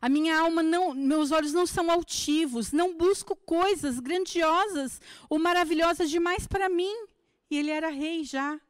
a 0.00 0.08
minha 0.08 0.38
alma 0.38 0.62
não, 0.62 0.94
meus 0.94 1.30
olhos 1.30 1.52
não 1.52 1.66
são 1.66 1.90
altivos, 1.90 2.72
não 2.72 2.96
busco 2.96 3.36
coisas 3.36 3.98
grandiosas 3.98 5.00
ou 5.28 5.38
maravilhosas 5.38 6.10
demais 6.10 6.46
para 6.46 6.68
mim. 6.68 6.94
E 7.50 7.58
ele 7.58 7.70
era 7.70 7.88
rei 7.88 8.24
já. 8.24 8.60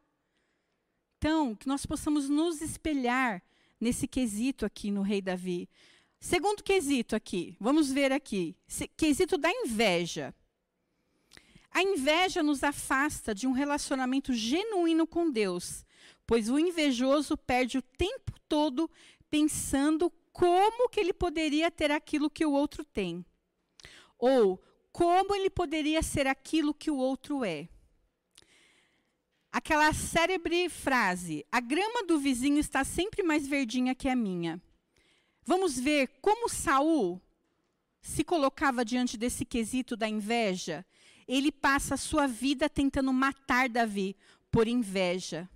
Então, 1.19 1.55
que 1.55 1.69
nós 1.69 1.85
possamos 1.85 2.29
nos 2.29 2.61
espelhar 2.61 3.43
nesse 3.81 4.09
quesito 4.09 4.65
aqui 4.65 4.91
no 4.91 5.03
rei 5.03 5.21
Davi. 5.21 5.69
Segundo 6.19 6.63
quesito 6.63 7.17
aqui, 7.17 7.57
vamos 7.59 7.91
ver 7.91 8.13
aqui, 8.13 8.55
quesito 8.97 9.39
da 9.39 9.51
inveja. 9.51 10.35
A 11.71 11.83
inveja 11.83 12.43
nos 12.43 12.65
afasta 12.65 13.35
de 13.35 13.47
um 13.47 13.53
relacionamento 13.53 14.33
genuíno 14.33 15.07
com 15.07 15.31
Deus, 15.31 15.85
pois 16.27 16.49
o 16.49 16.59
invejoso 16.59 17.37
perde 17.37 17.79
o 17.79 17.83
tempo 17.83 18.33
todo 18.49 18.91
pensando 19.31 20.11
como 20.33 20.89
que 20.89 20.99
ele 20.99 21.13
poderia 21.13 21.71
ter 21.71 21.91
aquilo 21.91 22.31
que 22.31 22.45
o 22.45 22.53
outro 22.53 22.85
tem. 22.85 23.25
Ou 24.19 24.63
como 24.93 25.35
ele 25.35 25.49
poderia 25.49 26.03
ser 26.03 26.27
aquilo 26.27 26.75
que 26.75 26.91
o 26.91 26.97
outro 26.97 27.45
é. 27.45 27.69
Aquela 29.53 29.93
célebre 29.93 30.69
frase: 30.69 31.45
a 31.51 31.61
grama 31.61 32.05
do 32.05 32.19
vizinho 32.19 32.59
está 32.59 32.85
sempre 32.85 33.23
mais 33.23 33.47
verdinha 33.47 33.95
que 33.95 34.09
a 34.09 34.17
minha. 34.17 34.61
Vamos 35.45 35.79
ver 35.79 36.09
como 36.21 36.49
Saul 36.49 37.21
se 38.01 38.25
colocava 38.25 38.85
diante 38.85 39.17
desse 39.17 39.45
quesito 39.45 39.97
da 39.97 40.09
inveja. 40.09 40.87
Ele 41.33 41.53
passa 41.53 41.95
a 41.95 41.97
sua 41.97 42.27
vida 42.27 42.69
tentando 42.69 43.13
matar 43.13 43.69
Davi 43.69 44.17
por 44.51 44.67
inveja 44.67 45.49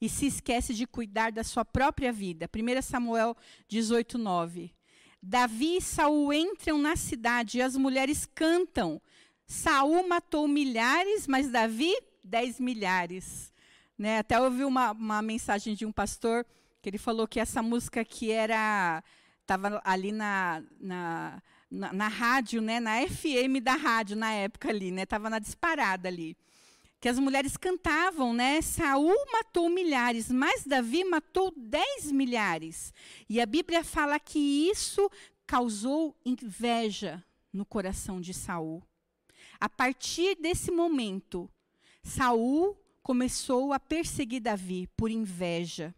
e 0.00 0.08
se 0.08 0.26
esquece 0.26 0.72
de 0.72 0.86
cuidar 0.86 1.32
da 1.32 1.42
sua 1.42 1.64
própria 1.64 2.12
vida. 2.12 2.48
1 2.48 2.82
Samuel 2.82 3.36
18, 3.66 4.16
9. 4.16 4.72
Davi 5.20 5.78
e 5.78 5.80
Saul 5.80 6.32
entram 6.32 6.78
na 6.78 6.94
cidade 6.94 7.58
e 7.58 7.62
as 7.62 7.76
mulheres 7.76 8.28
cantam. 8.32 9.02
Saul 9.44 10.06
matou 10.06 10.46
milhares, 10.46 11.26
mas 11.26 11.50
Davi, 11.50 11.92
dez 12.22 12.60
milhares. 12.60 13.52
Né? 13.98 14.18
Até 14.18 14.40
ouvi 14.40 14.62
uma, 14.62 14.92
uma 14.92 15.20
mensagem 15.20 15.74
de 15.74 15.84
um 15.84 15.90
pastor 15.90 16.46
que 16.80 16.88
ele 16.88 16.96
falou 16.96 17.26
que 17.26 17.40
essa 17.40 17.60
música 17.60 18.04
que 18.04 18.30
era 18.30 19.02
estava 19.40 19.82
ali 19.84 20.12
na, 20.12 20.62
na, 20.78 21.42
na, 21.70 21.92
na, 21.92 22.08
rádio, 22.08 22.60
né, 22.60 22.80
na 22.80 23.06
FM 23.06 23.62
da 23.62 23.74
rádio 23.74 24.16
na 24.16 24.32
época 24.32 24.68
ali, 24.68 24.90
né, 24.90 25.02
estava 25.02 25.28
na 25.28 25.38
disparada 25.38 26.08
ali 26.08 26.36
que 27.00 27.08
as 27.08 27.18
mulheres 27.18 27.56
cantavam, 27.56 28.34
né? 28.34 28.60
Saul 28.60 29.14
matou 29.32 29.68
milhares, 29.68 30.30
mas 30.30 30.64
Davi 30.64 31.04
matou 31.04 31.52
dez 31.56 32.10
milhares. 32.10 32.92
E 33.28 33.40
a 33.40 33.46
Bíblia 33.46 33.84
fala 33.84 34.18
que 34.18 34.68
isso 34.68 35.08
causou 35.46 36.16
inveja 36.24 37.24
no 37.52 37.64
coração 37.64 38.20
de 38.20 38.34
Saul. 38.34 38.82
A 39.60 39.68
partir 39.68 40.36
desse 40.36 40.70
momento, 40.70 41.48
Saul 42.02 42.76
começou 43.02 43.72
a 43.72 43.80
perseguir 43.80 44.40
Davi 44.40 44.88
por 44.96 45.10
inveja. 45.10 45.94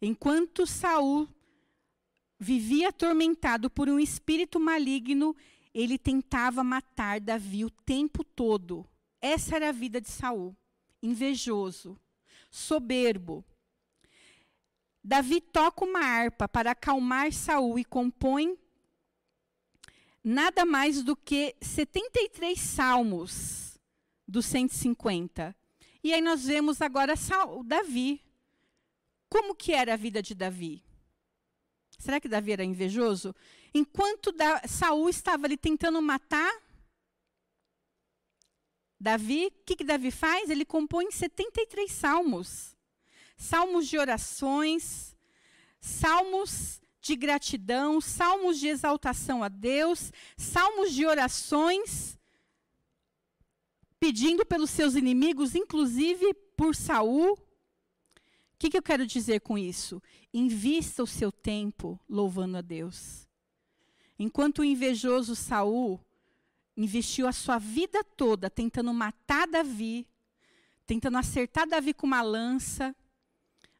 Enquanto 0.00 0.66
Saul 0.66 1.28
vivia 2.38 2.88
atormentado 2.88 3.70
por 3.70 3.88
um 3.88 3.98
espírito 3.98 4.60
maligno, 4.60 5.34
ele 5.74 5.98
tentava 5.98 6.62
matar 6.64 7.20
Davi 7.20 7.64
o 7.64 7.70
tempo 7.70 8.24
todo 8.24 8.86
essa 9.26 9.56
era 9.56 9.70
a 9.70 9.72
vida 9.72 10.00
de 10.00 10.08
Saul, 10.08 10.56
invejoso, 11.02 11.98
soberbo. 12.48 13.44
Davi 15.02 15.40
toca 15.40 15.84
uma 15.84 16.00
harpa 16.00 16.48
para 16.48 16.70
acalmar 16.70 17.32
Saul 17.32 17.78
e 17.78 17.84
compõe 17.84 18.56
nada 20.22 20.64
mais 20.64 21.02
do 21.02 21.16
que 21.16 21.56
73 21.60 22.58
salmos 22.58 23.78
dos 24.26 24.46
150. 24.46 25.54
E 26.02 26.12
aí 26.14 26.20
nós 26.20 26.44
vemos 26.44 26.80
agora 26.80 27.16
Saul, 27.16 27.64
Davi. 27.64 28.22
Como 29.28 29.56
que 29.56 29.72
era 29.72 29.94
a 29.94 29.96
vida 29.96 30.22
de 30.22 30.36
Davi? 30.36 30.84
Será 31.98 32.20
que 32.20 32.28
Davi 32.28 32.52
era 32.52 32.64
invejoso? 32.64 33.34
Enquanto 33.74 34.32
da, 34.32 34.66
Saul 34.66 35.08
estava 35.08 35.46
ali 35.46 35.56
tentando 35.56 36.00
matar 36.00 36.52
Davi, 38.98 39.46
o 39.46 39.64
que, 39.64 39.76
que 39.76 39.84
Davi 39.84 40.10
faz? 40.10 40.48
Ele 40.48 40.64
compõe 40.64 41.10
73 41.10 41.90
salmos. 41.92 42.74
Salmos 43.36 43.86
de 43.86 43.98
orações, 43.98 45.14
salmos 45.78 46.80
de 47.00 47.14
gratidão, 47.14 48.00
salmos 48.00 48.58
de 48.58 48.68
exaltação 48.68 49.44
a 49.44 49.48
Deus, 49.48 50.10
salmos 50.36 50.92
de 50.92 51.04
orações, 51.04 52.18
pedindo 54.00 54.44
pelos 54.46 54.70
seus 54.70 54.94
inimigos, 54.94 55.54
inclusive 55.54 56.32
por 56.56 56.74
Saul. 56.74 57.38
O 58.56 58.58
que, 58.58 58.70
que 58.70 58.78
eu 58.78 58.82
quero 58.82 59.06
dizer 59.06 59.40
com 59.40 59.58
isso? 59.58 60.02
Invista 60.32 61.02
o 61.02 61.06
seu 61.06 61.30
tempo 61.30 62.00
louvando 62.08 62.56
a 62.56 62.62
Deus. 62.62 63.28
Enquanto 64.18 64.60
o 64.60 64.64
invejoso 64.64 65.36
Saul 65.36 66.00
investiu 66.74 67.28
a 67.28 67.32
sua 67.32 67.58
vida 67.58 68.02
toda 68.02 68.48
tentando 68.48 68.94
matar 68.94 69.46
Davi, 69.46 70.08
tentando 70.86 71.18
acertar 71.18 71.68
Davi 71.68 71.92
com 71.92 72.06
uma 72.06 72.22
lança. 72.22 72.96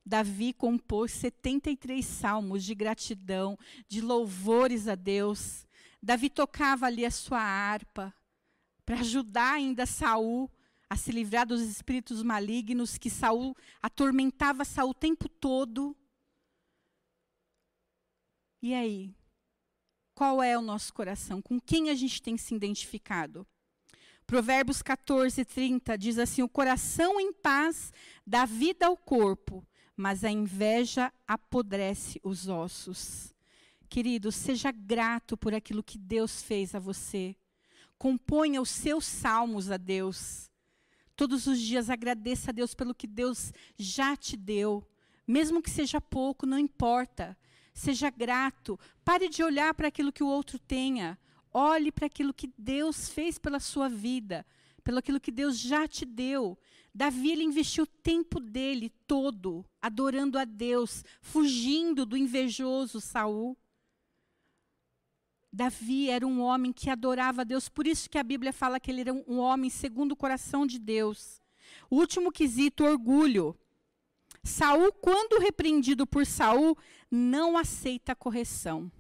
Davi 0.05 0.53
compôs 0.53 1.11
73 1.11 2.05
salmos 2.05 2.63
de 2.63 2.75
gratidão, 2.75 3.59
de 3.89 4.03
louvores 4.03 4.89
a 4.89 4.95
Deus. 4.95 5.67
Davi 6.03 6.29
tocava 6.29 6.85
ali 6.85 7.07
a 7.07 7.11
sua 7.11 7.41
harpa 7.41 8.15
para 8.85 9.01
ajudar 9.01 9.55
ainda 9.55 9.87
Saul 9.87 10.51
a 10.89 10.97
se 10.97 11.11
livrar 11.11 11.47
dos 11.47 11.61
espíritos 11.61 12.23
malignos 12.23 12.97
que 12.97 13.11
Saul 13.11 13.57
atormentava 13.83 14.65
Saul 14.65 14.91
o 14.91 14.95
tempo 14.95 15.29
todo. 15.29 15.97
E 18.63 18.73
aí? 18.73 19.15
Qual 20.15 20.43
é 20.43 20.57
o 20.57 20.63
nosso 20.63 20.95
coração? 20.95 21.43
Com 21.43 21.61
quem 21.61 21.91
a 21.91 21.95
gente 21.95 22.23
tem 22.23 22.37
se 22.37 22.55
identificado? 22.55 23.47
Provérbios 24.27 24.83
14, 24.83 25.45
30 25.45 25.97
diz 25.97 26.19
assim: 26.19 26.43
O 26.43 26.49
coração 26.49 27.21
em 27.21 27.33
paz 27.33 27.93
dá 28.27 28.45
vida 28.45 28.87
ao 28.87 28.97
corpo, 28.97 29.67
mas 29.97 30.25
a 30.25 30.31
inveja 30.31 31.13
apodrece 31.27 32.21
os 32.25 32.49
ossos. 32.49 33.35
Querido, 33.89 34.33
seja 34.33 34.73
grato 34.73 35.37
por 35.37 35.55
aquilo 35.55 35.83
que 35.83 35.97
Deus 35.97 36.43
fez 36.43 36.75
a 36.75 36.79
você. 36.79 37.37
Componha 37.99 38.61
os 38.61 38.71
seus 38.71 39.05
salmos 39.05 39.71
a 39.71 39.77
Deus. 39.77 40.51
Todos 41.17 41.47
os 41.47 41.59
dias 41.59 41.89
agradeça 41.89 42.51
a 42.51 42.53
Deus 42.53 42.75
pelo 42.75 42.95
que 42.95 43.07
Deus 43.07 43.53
já 43.79 44.15
te 44.15 44.37
deu. 44.37 44.87
Mesmo 45.27 45.63
que 45.63 45.71
seja 45.71 46.01
pouco, 46.01 46.45
não 46.45 46.59
importa. 46.59 47.37
Seja 47.73 48.11
grato. 48.11 48.79
Pare 49.03 49.29
de 49.29 49.43
olhar 49.43 49.73
para 49.75 49.89
aquilo 49.89 50.13
que 50.13 50.23
o 50.23 50.29
outro 50.29 50.59
tenha. 50.59 51.19
Olhe 51.53 51.91
para 51.91 52.07
aquilo 52.07 52.35
que 52.35 52.53
Deus 52.59 53.09
fez 53.09 53.39
pela 53.39 53.59
sua 53.59 53.89
vida, 53.89 54.45
pelo 54.85 54.99
aquilo 54.99 55.19
que 55.19 55.33
Deus 55.33 55.59
já 55.59 55.89
te 55.89 56.05
deu. 56.05 56.59
Davi 56.95 57.33
ele 57.33 57.43
investiu 57.43 57.85
o 57.85 57.87
tempo 57.87 58.39
dele 58.39 58.91
todo 59.07 59.65
adorando 59.81 60.39
a 60.39 60.45
Deus, 60.45 61.03
fugindo 61.23 62.05
do 62.05 62.17
invejoso 62.17 63.01
Saul. 63.01 63.57
Davi 65.57 66.11
era 66.11 66.27
um 66.27 66.43
homem 66.43 66.71
que 66.71 66.91
adorava 66.91 67.41
a 67.41 67.45
Deus, 67.45 67.67
por 67.67 67.87
isso 67.87 68.11
que 68.11 68.19
a 68.19 68.23
Bíblia 68.23 68.53
fala 68.53 68.79
que 68.79 68.91
ele 68.91 69.01
era 69.01 69.15
um 69.15 69.39
homem 69.39 69.71
segundo 69.71 70.13
o 70.13 70.17
coração 70.17 70.67
de 70.67 70.79
Deus. 70.79 71.41
O 71.89 71.97
último 71.97 72.31
quesito, 72.31 72.85
orgulho. 72.85 73.59
Saul, 74.45 74.93
quando 74.93 75.41
repreendido 75.41 76.07
por 76.07 76.27
Saul, 76.27 76.77
não 77.11 77.57
aceita 77.57 78.13
a 78.13 78.15
correção. 78.15 78.93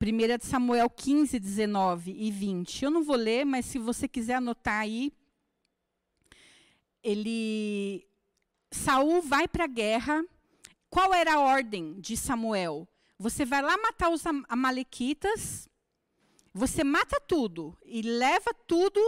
1 0.00 0.40
Samuel 0.40 0.88
15, 0.88 1.38
19 1.38 2.10
e 2.10 2.30
20. 2.30 2.86
Eu 2.86 2.90
não 2.90 3.04
vou 3.04 3.16
ler, 3.16 3.44
mas 3.44 3.66
se 3.66 3.78
você 3.78 4.08
quiser 4.08 4.36
anotar 4.36 4.80
aí, 4.80 5.12
ele 7.02 8.06
Saul 8.70 9.20
vai 9.20 9.46
para 9.46 9.64
a 9.64 9.68
guerra. 9.68 10.24
Qual 10.88 11.12
era 11.12 11.34
a 11.34 11.40
ordem 11.40 12.00
de 12.00 12.16
Samuel? 12.16 12.88
Você 13.22 13.44
vai 13.44 13.62
lá 13.62 13.76
matar 13.76 14.10
os 14.10 14.24
amalequitas, 14.48 15.68
você 16.52 16.82
mata 16.82 17.20
tudo 17.20 17.78
e 17.84 18.02
leva 18.02 18.52
tudo, 18.66 19.00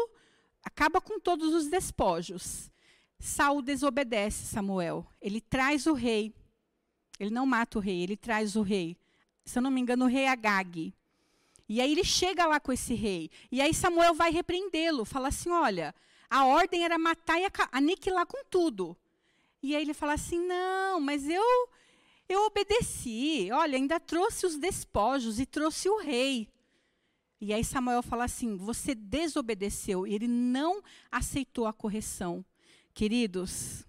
acaba 0.63 1.01
com 1.01 1.19
todos 1.19 1.53
os 1.53 1.67
despojos. 1.67 2.71
Saul 3.19 3.61
desobedece 3.61 4.47
Samuel. 4.47 5.05
Ele 5.21 5.41
traz 5.41 5.89
o 5.89 5.95
rei. 5.95 6.33
Ele 7.19 7.31
não 7.31 7.45
mata 7.45 7.77
o 7.77 7.81
rei, 7.81 8.05
ele 8.05 8.17
traz 8.17 8.55
o 8.55 8.63
rei. 8.63 8.97
Se 9.45 9.59
eu 9.59 9.63
não 9.65 9.71
me 9.73 9.81
engano, 9.81 10.05
o 10.05 10.09
rei 10.09 10.29
Agag. 10.29 10.95
E 11.69 11.81
aí 11.81 11.91
ele 11.91 12.05
chega 12.05 12.47
lá 12.47 12.61
com 12.61 12.73
esse 12.73 12.95
rei. 12.95 13.29
E 13.51 13.61
aí 13.61 13.75
Samuel 13.75 14.15
vai 14.15 14.31
repreendê-lo, 14.31 15.05
fala 15.05 15.27
assim: 15.27 15.51
olha, 15.51 15.93
a 16.31 16.47
ordem 16.47 16.85
era 16.85 16.97
matar 16.97 17.41
e 17.41 17.49
aniquilar 17.73 18.27
com 18.27 18.45
tudo. 18.45 18.97
E 19.61 19.75
aí 19.75 19.83
ele 19.83 19.93
fala 19.93 20.13
assim: 20.13 20.39
não, 20.39 21.01
mas 21.01 21.29
eu 21.29 21.69
eu 22.29 22.47
obedeci. 22.47 23.49
Olha, 23.53 23.77
ainda 23.77 24.01
trouxe 24.01 24.47
os 24.47 24.57
despojos 24.57 25.39
e 25.39 25.47
trouxe 25.47 25.89
o 25.89 25.99
rei. 25.99 26.49
E 27.41 27.53
aí 27.53 27.65
Samuel 27.65 28.03
fala 28.03 28.25
assim: 28.25 28.57
você 28.57 28.95
desobedeceu. 28.95 30.07
E 30.07 30.15
ele 30.15 30.29
não 30.29 30.83
aceitou 31.11 31.67
a 31.67 31.73
correção. 31.73 32.45
Queridos, 32.93 33.85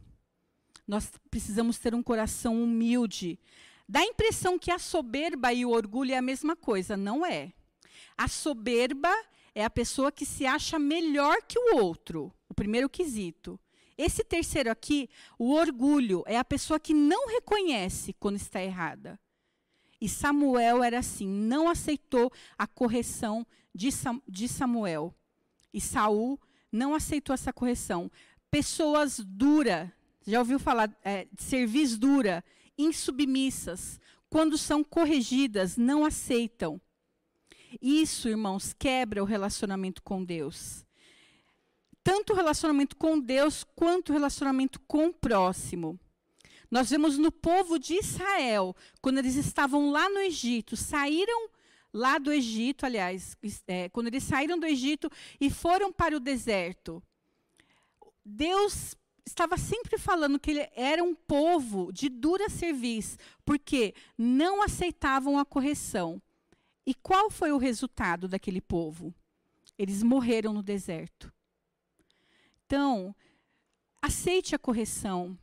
nós 0.88 1.12
precisamos 1.30 1.78
ter 1.78 1.94
um 1.96 2.04
coração 2.04 2.62
humilde. 2.62 3.40
Dá 3.88 4.00
a 4.00 4.06
impressão 4.06 4.58
que 4.58 4.72
a 4.72 4.80
soberba 4.80 5.54
e 5.54 5.64
o 5.64 5.70
orgulho 5.70 6.12
é 6.12 6.18
a 6.18 6.22
mesma 6.22 6.56
coisa. 6.56 6.98
Não 6.98 7.26
é. 7.26 7.54
A 8.18 8.28
soberba 8.28 9.14
é 9.54 9.64
a 9.64 9.70
pessoa 9.70 10.12
que 10.12 10.26
se 10.26 10.46
acha 10.46 10.80
melhor 10.80 11.42
que 11.44 11.58
o 11.58 11.78
outro. 11.78 12.34
O 12.50 12.54
primeiro 12.54 12.90
quesito. 12.90 13.60
Esse 13.98 14.24
terceiro 14.24 14.70
aqui, 14.70 15.10
o 15.40 15.54
orgulho, 15.54 16.24
é 16.26 16.38
a 16.38 16.44
pessoa 16.44 16.80
que 16.80 16.94
não 16.94 17.28
reconhece 17.28 18.14
quando 18.14 18.36
está 18.36 18.62
errada. 18.62 19.20
E 20.00 20.10
Samuel 20.10 20.84
era 20.84 21.00
assim, 21.00 21.28
não 21.28 21.70
aceitou 21.70 22.32
a 22.58 22.68
correção 22.68 23.48
de, 23.74 23.90
de 24.28 24.48
Samuel. 24.48 25.16
E 25.74 25.80
Saul 25.80 26.40
não 26.72 26.94
aceitou 26.94 27.34
essa 27.34 27.54
correção. 27.54 28.12
Pessoas 28.52 29.20
duras, 29.20 29.90
já 30.28 30.40
ouviu 30.40 30.60
falar 30.60 30.96
é, 31.04 31.28
de 31.32 31.44
cerviz 31.44 31.98
dura, 31.98 32.44
insubmissas, 32.78 34.00
quando 34.30 34.58
são 34.58 34.84
corrigidas, 34.84 35.78
não 35.78 36.04
aceitam. 36.04 36.82
Isso, 37.82 38.28
irmãos, 38.28 38.74
quebra 38.74 39.24
o 39.24 39.26
relacionamento 39.26 40.04
com 40.04 40.24
Deus. 40.24 40.85
Tanto 42.06 42.34
o 42.34 42.36
relacionamento 42.36 42.96
com 42.96 43.20
Deus 43.20 43.66
quanto 43.76 44.10
o 44.10 44.14
relacionamento 44.14 44.80
com 44.82 45.08
o 45.08 45.14
próximo. 45.14 46.00
Nós 46.70 46.88
vemos 46.88 47.18
no 47.18 47.32
povo 47.32 47.80
de 47.80 47.96
Israel, 47.96 48.76
quando 49.02 49.18
eles 49.18 49.34
estavam 49.34 49.90
lá 49.90 50.08
no 50.08 50.20
Egito, 50.20 50.78
saíram 50.78 51.50
lá 51.92 52.20
do 52.20 52.32
Egito, 52.32 52.86
aliás, 52.86 53.36
é, 53.66 53.90
quando 53.90 54.06
eles 54.06 54.24
saíram 54.24 54.60
do 54.60 54.68
Egito 54.68 55.10
e 55.42 55.50
foram 55.50 55.92
para 55.92 56.16
o 56.16 56.20
deserto. 56.20 57.02
Deus 58.24 58.96
estava 59.26 59.58
sempre 59.58 59.98
falando 59.98 60.40
que 60.40 60.52
ele 60.52 60.70
era 60.76 61.04
um 61.04 61.16
povo 61.16 61.92
de 61.92 62.08
dura 62.08 62.50
serviço, 62.50 63.18
porque 63.44 63.96
não 64.16 64.62
aceitavam 64.62 65.40
a 65.40 65.46
correção. 65.46 66.22
E 66.86 66.94
qual 66.94 67.32
foi 67.32 67.52
o 67.52 67.58
resultado 67.58 68.28
daquele 68.28 68.62
povo? 68.62 69.12
Eles 69.76 70.04
morreram 70.04 70.54
no 70.54 70.62
deserto. 70.62 71.34
Então, 72.66 73.16
aceite 74.02 74.56
a 74.56 74.60
correção, 74.60 75.38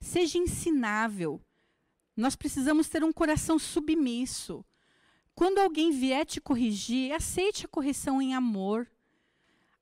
seja 0.00 0.38
ensinável. 0.38 1.40
Nós 2.16 2.36
precisamos 2.36 2.88
ter 2.88 3.02
um 3.02 3.12
coração 3.12 3.58
submisso. 3.58 4.64
Quando 5.34 5.58
alguém 5.58 5.90
vier 5.90 6.24
te 6.24 6.40
corrigir, 6.40 7.12
aceite 7.12 7.66
a 7.66 7.68
correção 7.68 8.20
em 8.20 8.34
amor. 8.34 8.90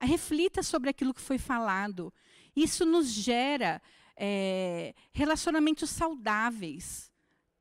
Reflita 0.01 0.63
sobre 0.63 0.91
aquilo 0.91 1.15
que 1.15 1.21
foi 1.21 1.39
falado. 1.39 2.13
Isso 2.55 2.85
nos 2.85 3.09
gera 3.09 3.81
é, 4.17 4.95
relacionamentos 5.13 5.91
saudáveis 5.91 7.14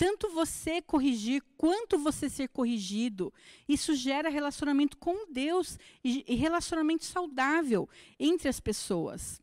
tanto 0.04 0.28
você 0.32 0.82
corrigir 0.82 1.42
quanto 1.56 1.98
você 1.98 2.30
ser 2.30 2.50
corrigido, 2.50 3.34
isso 3.70 3.96
gera 3.96 4.28
relacionamento 4.28 4.98
com 4.98 5.32
Deus 5.32 5.80
e, 6.04 6.36
relacionamento 6.36 7.06
saudável 7.06 7.88
entre 8.20 8.50
as 8.50 8.60
pessoas. 8.60 9.42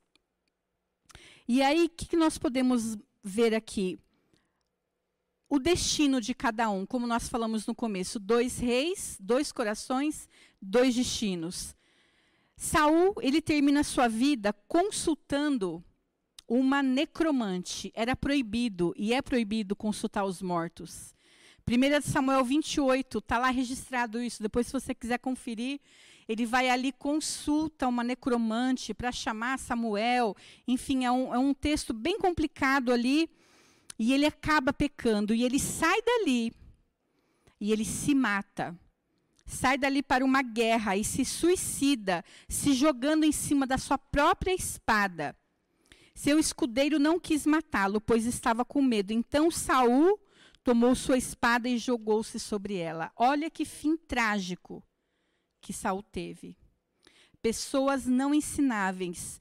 E 1.48 1.62
aí, 1.62 1.86
o 1.86 1.88
que, 1.88 2.04
que 2.04 2.16
nós 2.16 2.36
podemos 2.36 2.98
ver 3.24 3.54
aqui? 3.54 3.98
O 5.48 5.58
destino 5.58 6.20
de 6.20 6.34
cada 6.34 6.68
um, 6.68 6.84
como 6.84 7.06
nós 7.06 7.26
falamos 7.26 7.66
no 7.66 7.74
começo, 7.74 8.20
dois 8.20 8.58
reis, 8.58 9.16
dois 9.18 9.50
corações, 9.50 10.28
dois 10.60 10.94
destinos. 10.94 11.74
Saul, 12.54 13.14
ele 13.22 13.40
termina 13.40 13.82
sua 13.82 14.08
vida 14.08 14.52
consultando 14.68 15.82
uma 16.50 16.82
necromante. 16.82 17.92
Era 17.94 18.16
proibido, 18.16 18.92
e 18.96 19.14
é 19.14 19.22
proibido 19.22 19.76
consultar 19.76 20.24
os 20.24 20.42
mortos. 20.42 21.14
1 21.64 22.02
Samuel 22.02 22.44
28, 22.44 23.18
está 23.18 23.38
lá 23.38 23.50
registrado 23.50 24.20
isso. 24.20 24.42
Depois, 24.42 24.66
se 24.66 24.72
você 24.72 24.92
quiser 24.92 25.18
conferir, 25.18 25.80
ele 26.28 26.44
vai 26.44 26.68
ali, 26.68 26.90
consulta 26.90 27.86
uma 27.86 28.02
necromante 28.02 28.92
para 28.92 29.12
chamar 29.12 29.60
Samuel. 29.60 30.36
Enfim, 30.66 31.04
é 31.04 31.12
um, 31.12 31.32
é 31.32 31.38
um 31.38 31.54
texto 31.54 31.92
bem 31.92 32.18
complicado 32.18 32.92
ali. 32.92 33.30
E 33.96 34.12
ele 34.12 34.26
acaba 34.26 34.72
pecando. 34.72 35.32
E 35.32 35.44
ele 35.44 35.60
sai 35.60 36.02
dali. 36.02 36.52
E 37.60 37.70
ele 37.70 37.84
se 37.84 38.12
mata. 38.12 38.76
Sai 39.46 39.78
dali 39.78 40.02
para 40.02 40.24
uma 40.24 40.42
guerra 40.42 40.96
e 40.96 41.04
se 41.04 41.24
suicida, 41.24 42.24
se 42.48 42.72
jogando 42.72 43.24
em 43.24 43.32
cima 43.32 43.66
da 43.66 43.76
sua 43.76 43.98
própria 43.98 44.54
espada. 44.54 45.36
Seu 46.14 46.38
escudeiro 46.38 46.98
não 46.98 47.18
quis 47.18 47.46
matá-lo, 47.46 48.00
pois 48.00 48.26
estava 48.26 48.64
com 48.64 48.82
medo. 48.82 49.12
Então 49.12 49.50
Saul 49.50 50.18
tomou 50.62 50.94
sua 50.94 51.16
espada 51.16 51.68
e 51.68 51.78
jogou-se 51.78 52.38
sobre 52.38 52.76
ela. 52.76 53.10
Olha 53.16 53.50
que 53.50 53.64
fim 53.64 53.96
trágico 53.96 54.82
que 55.60 55.72
Saul 55.72 56.02
teve. 56.02 56.56
Pessoas 57.42 58.06
não 58.06 58.34
ensináveis, 58.34 59.40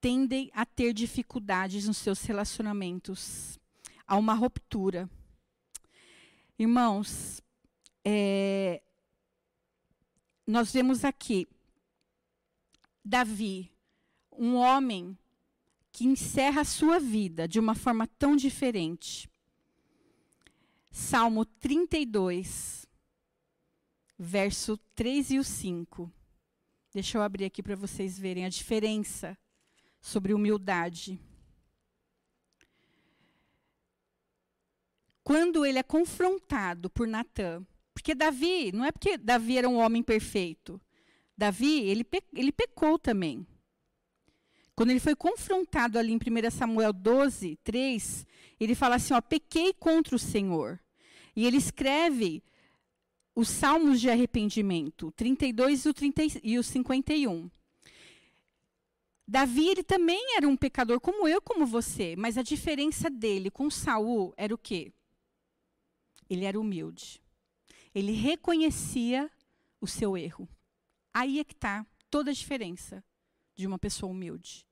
tendem 0.00 0.50
a 0.54 0.64
ter 0.64 0.92
dificuldades 0.92 1.86
nos 1.86 1.96
seus 1.96 2.22
relacionamentos. 2.22 3.58
Há 4.06 4.16
uma 4.16 4.34
ruptura. 4.34 5.10
Irmãos, 6.58 7.42
é, 8.04 8.82
nós 10.46 10.72
vemos 10.72 11.04
aqui 11.04 11.48
Davi, 13.04 13.72
um 14.30 14.56
homem 14.56 15.18
que 16.00 16.06
encerra 16.06 16.62
a 16.62 16.64
sua 16.64 16.98
vida 16.98 17.46
de 17.46 17.60
uma 17.60 17.74
forma 17.74 18.06
tão 18.06 18.34
diferente. 18.34 19.28
Salmo 20.90 21.44
32, 21.44 22.86
verso 24.18 24.78
3 24.94 25.32
e 25.32 25.38
o 25.38 25.44
5. 25.44 26.10
Deixa 26.94 27.18
eu 27.18 27.22
abrir 27.22 27.44
aqui 27.44 27.62
para 27.62 27.76
vocês 27.76 28.18
verem 28.18 28.46
a 28.46 28.48
diferença 28.48 29.36
sobre 30.00 30.32
humildade. 30.32 31.20
Quando 35.22 35.66
ele 35.66 35.78
é 35.78 35.82
confrontado 35.82 36.88
por 36.88 37.06
Natã, 37.06 37.62
porque 37.92 38.14
Davi, 38.14 38.72
não 38.72 38.86
é 38.86 38.90
porque 38.90 39.18
Davi 39.18 39.58
era 39.58 39.68
um 39.68 39.76
homem 39.76 40.02
perfeito. 40.02 40.80
Davi, 41.36 41.80
ele, 41.80 42.04
pe 42.04 42.22
ele 42.32 42.52
pecou 42.52 42.98
também. 42.98 43.46
Quando 44.80 44.92
ele 44.92 44.98
foi 44.98 45.14
confrontado 45.14 45.98
ali 45.98 46.10
em 46.10 46.16
1 46.16 46.50
Samuel 46.50 46.90
12, 46.90 47.58
3, 47.62 48.26
ele 48.58 48.74
fala 48.74 48.94
assim: 48.94 49.12
ó, 49.12 49.20
pequei 49.20 49.74
contra 49.74 50.16
o 50.16 50.18
Senhor. 50.18 50.80
E 51.36 51.44
ele 51.44 51.58
escreve 51.58 52.42
os 53.34 53.50
salmos 53.50 54.00
de 54.00 54.08
arrependimento, 54.08 55.12
32 55.12 55.84
e 55.84 55.88
o, 55.90 55.92
30, 55.92 56.22
e 56.42 56.58
o 56.58 56.62
51. 56.62 57.50
Davi, 59.28 59.68
ele 59.68 59.82
também 59.82 60.34
era 60.34 60.48
um 60.48 60.56
pecador 60.56 60.98
como 60.98 61.28
eu, 61.28 61.42
como 61.42 61.66
você, 61.66 62.16
mas 62.16 62.38
a 62.38 62.42
diferença 62.42 63.10
dele 63.10 63.50
com 63.50 63.68
Saul 63.68 64.32
era 64.34 64.54
o 64.54 64.56
quê? 64.56 64.90
Ele 66.30 66.46
era 66.46 66.58
humilde. 66.58 67.20
Ele 67.94 68.12
reconhecia 68.12 69.30
o 69.78 69.86
seu 69.86 70.16
erro. 70.16 70.48
Aí 71.12 71.38
é 71.38 71.44
que 71.44 71.52
está 71.52 71.84
toda 72.08 72.30
a 72.30 72.34
diferença 72.34 73.04
de 73.54 73.66
uma 73.66 73.78
pessoa 73.78 74.10
humilde 74.10 74.69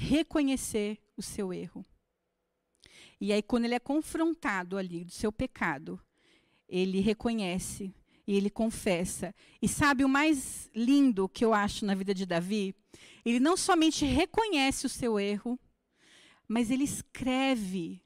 reconhecer 0.00 0.98
o 1.16 1.22
seu 1.22 1.52
erro. 1.52 1.84
E 3.20 3.32
aí, 3.32 3.42
quando 3.42 3.66
ele 3.66 3.74
é 3.74 3.78
confrontado 3.78 4.78
ali 4.78 5.04
do 5.04 5.10
seu 5.10 5.30
pecado, 5.30 6.00
ele 6.66 7.00
reconhece 7.00 7.94
e 8.26 8.34
ele 8.34 8.48
confessa. 8.48 9.34
E 9.60 9.68
sabe 9.68 10.04
o 10.04 10.08
mais 10.08 10.70
lindo 10.74 11.28
que 11.28 11.44
eu 11.44 11.52
acho 11.52 11.84
na 11.84 11.94
vida 11.94 12.14
de 12.14 12.24
Davi? 12.24 12.74
Ele 13.24 13.38
não 13.38 13.56
somente 13.56 14.06
reconhece 14.06 14.86
o 14.86 14.88
seu 14.88 15.20
erro, 15.20 15.58
mas 16.48 16.70
ele 16.70 16.84
escreve 16.84 18.02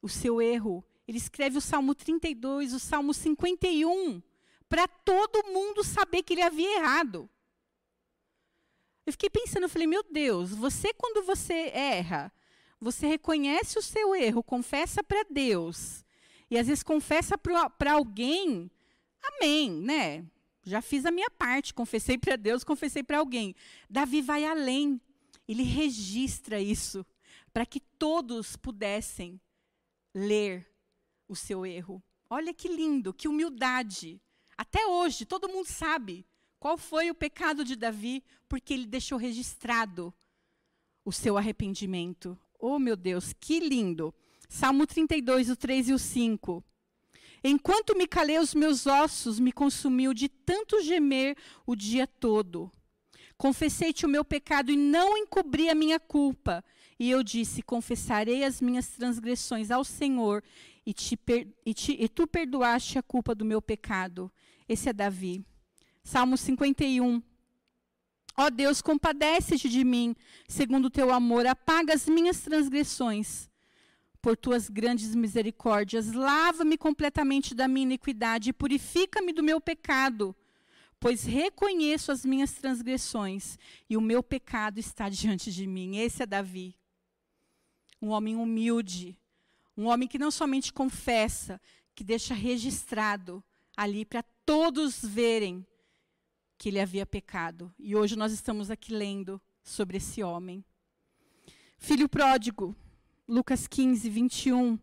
o 0.00 0.08
seu 0.08 0.40
erro. 0.40 0.82
Ele 1.06 1.18
escreve 1.18 1.58
o 1.58 1.60
Salmo 1.60 1.94
32, 1.94 2.72
o 2.72 2.80
Salmo 2.80 3.12
51, 3.12 4.22
para 4.68 4.88
todo 4.88 5.52
mundo 5.52 5.84
saber 5.84 6.22
que 6.22 6.32
ele 6.32 6.42
havia 6.42 6.78
errado. 6.78 7.28
Eu 9.06 9.12
fiquei 9.12 9.30
pensando, 9.30 9.62
eu 9.62 9.68
falei, 9.68 9.86
meu 9.86 10.02
Deus, 10.02 10.50
você 10.50 10.92
quando 10.92 11.24
você 11.24 11.70
erra, 11.72 12.32
você 12.80 13.06
reconhece 13.06 13.78
o 13.78 13.82
seu 13.82 14.16
erro, 14.16 14.42
confessa 14.42 15.00
para 15.00 15.24
Deus, 15.30 16.04
e 16.50 16.58
às 16.58 16.66
vezes 16.66 16.82
confessa 16.82 17.38
para 17.38 17.92
alguém, 17.92 18.68
amém, 19.22 19.70
né? 19.70 20.26
Já 20.64 20.82
fiz 20.82 21.06
a 21.06 21.12
minha 21.12 21.30
parte, 21.30 21.72
confessei 21.72 22.18
para 22.18 22.34
Deus, 22.34 22.64
confessei 22.64 23.04
para 23.04 23.18
alguém. 23.18 23.54
Davi 23.88 24.20
vai 24.20 24.44
além, 24.44 25.00
ele 25.46 25.62
registra 25.62 26.60
isso, 26.60 27.06
para 27.52 27.64
que 27.64 27.78
todos 27.78 28.56
pudessem 28.56 29.40
ler 30.12 30.68
o 31.28 31.36
seu 31.36 31.64
erro. 31.64 32.02
Olha 32.28 32.52
que 32.52 32.66
lindo, 32.66 33.14
que 33.14 33.28
humildade. 33.28 34.20
Até 34.58 34.84
hoje, 34.84 35.24
todo 35.24 35.48
mundo 35.48 35.68
sabe 35.68 36.26
qual 36.66 36.76
foi 36.76 37.08
o 37.08 37.14
pecado 37.14 37.64
de 37.64 37.76
Davi? 37.76 38.24
Porque 38.48 38.74
ele 38.74 38.86
deixou 38.86 39.16
registrado 39.16 40.12
o 41.04 41.12
seu 41.12 41.38
arrependimento. 41.38 42.36
Oh, 42.58 42.76
meu 42.76 42.96
Deus, 42.96 43.32
que 43.32 43.60
lindo! 43.60 44.12
Salmo 44.48 44.84
32, 44.84 45.48
o 45.48 45.54
3 45.54 45.90
e 45.90 45.92
o 45.92 45.98
5. 45.98 46.64
Enquanto 47.44 47.96
me 47.96 48.04
calei, 48.04 48.40
os 48.40 48.52
meus 48.52 48.84
ossos 48.84 49.38
me 49.38 49.52
consumiu 49.52 50.12
de 50.12 50.28
tanto 50.28 50.82
gemer 50.82 51.36
o 51.64 51.76
dia 51.76 52.04
todo. 52.04 52.68
Confessei-te 53.38 54.04
o 54.04 54.08
meu 54.08 54.24
pecado 54.24 54.72
e 54.72 54.76
não 54.76 55.16
encobri 55.16 55.70
a 55.70 55.74
minha 55.74 56.00
culpa. 56.00 56.64
E 56.98 57.08
eu 57.08 57.22
disse: 57.22 57.62
Confessarei 57.62 58.42
as 58.42 58.60
minhas 58.60 58.88
transgressões 58.88 59.70
ao 59.70 59.84
Senhor, 59.84 60.42
e, 60.84 60.92
te, 60.92 61.16
e, 61.64 61.72
te, 61.72 61.92
e 61.92 62.08
tu 62.08 62.26
perdoaste 62.26 62.98
a 62.98 63.04
culpa 63.04 63.36
do 63.36 63.44
meu 63.44 63.62
pecado. 63.62 64.32
Esse 64.68 64.88
é 64.88 64.92
Davi. 64.92 65.46
Salmo 66.06 66.36
51. 66.36 67.20
Ó 68.36 68.48
Deus, 68.48 68.80
compadece-te 68.80 69.68
de 69.68 69.82
mim, 69.82 70.14
segundo 70.46 70.84
o 70.84 70.90
teu 70.90 71.12
amor, 71.12 71.44
apaga 71.48 71.92
as 71.92 72.06
minhas 72.06 72.40
transgressões. 72.40 73.50
Por 74.22 74.36
tuas 74.36 74.70
grandes 74.70 75.16
misericórdias, 75.16 76.12
lava-me 76.12 76.78
completamente 76.78 77.56
da 77.56 77.66
minha 77.66 77.82
iniquidade 77.82 78.50
e 78.50 78.52
purifica-me 78.52 79.32
do 79.32 79.42
meu 79.42 79.60
pecado, 79.60 80.34
pois 81.00 81.24
reconheço 81.24 82.12
as 82.12 82.24
minhas 82.24 82.52
transgressões 82.52 83.58
e 83.90 83.96
o 83.96 84.00
meu 84.00 84.22
pecado 84.22 84.78
está 84.78 85.08
diante 85.10 85.50
de 85.50 85.66
mim. 85.66 85.96
Esse 85.96 86.22
é 86.22 86.26
Davi. 86.26 86.78
Um 88.00 88.10
homem 88.10 88.36
humilde, 88.36 89.18
um 89.76 89.86
homem 89.86 90.06
que 90.06 90.20
não 90.20 90.30
somente 90.30 90.72
confessa, 90.72 91.60
que 91.96 92.04
deixa 92.04 92.32
registrado 92.32 93.42
ali 93.76 94.04
para 94.04 94.22
todos 94.44 95.04
verem 95.04 95.66
que 96.58 96.68
ele 96.68 96.80
havia 96.80 97.06
pecado. 97.06 97.72
E 97.78 97.94
hoje 97.94 98.16
nós 98.16 98.32
estamos 98.32 98.70
aqui 98.70 98.92
lendo 98.92 99.40
sobre 99.62 99.98
esse 99.98 100.22
homem. 100.22 100.64
Filho 101.78 102.08
pródigo, 102.08 102.74
Lucas 103.28 103.66
15, 103.66 104.08
21. 104.08 104.78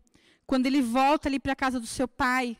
Quando 0.46 0.66
ele 0.66 0.80
volta 0.80 1.28
ali 1.28 1.40
para 1.40 1.52
a 1.52 1.56
casa 1.56 1.80
do 1.80 1.86
seu 1.86 2.06
pai, 2.06 2.56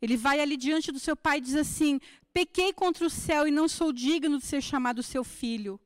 ele 0.00 0.16
vai 0.16 0.40
ali 0.40 0.56
diante 0.56 0.90
do 0.90 0.98
seu 0.98 1.16
pai 1.16 1.38
e 1.38 1.42
diz 1.42 1.54
assim: 1.54 2.00
Pequei 2.32 2.72
contra 2.72 3.06
o 3.06 3.10
céu 3.10 3.46
e 3.46 3.50
não 3.50 3.68
sou 3.68 3.92
digno 3.92 4.38
de 4.38 4.46
ser 4.46 4.62
chamado 4.62 5.02
seu 5.02 5.22
filho. 5.22 5.78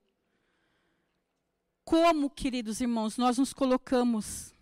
Como, 1.84 2.30
queridos 2.30 2.80
irmãos, 2.80 3.18
nós 3.18 3.36
nos 3.36 3.52
colocamos 3.52 4.54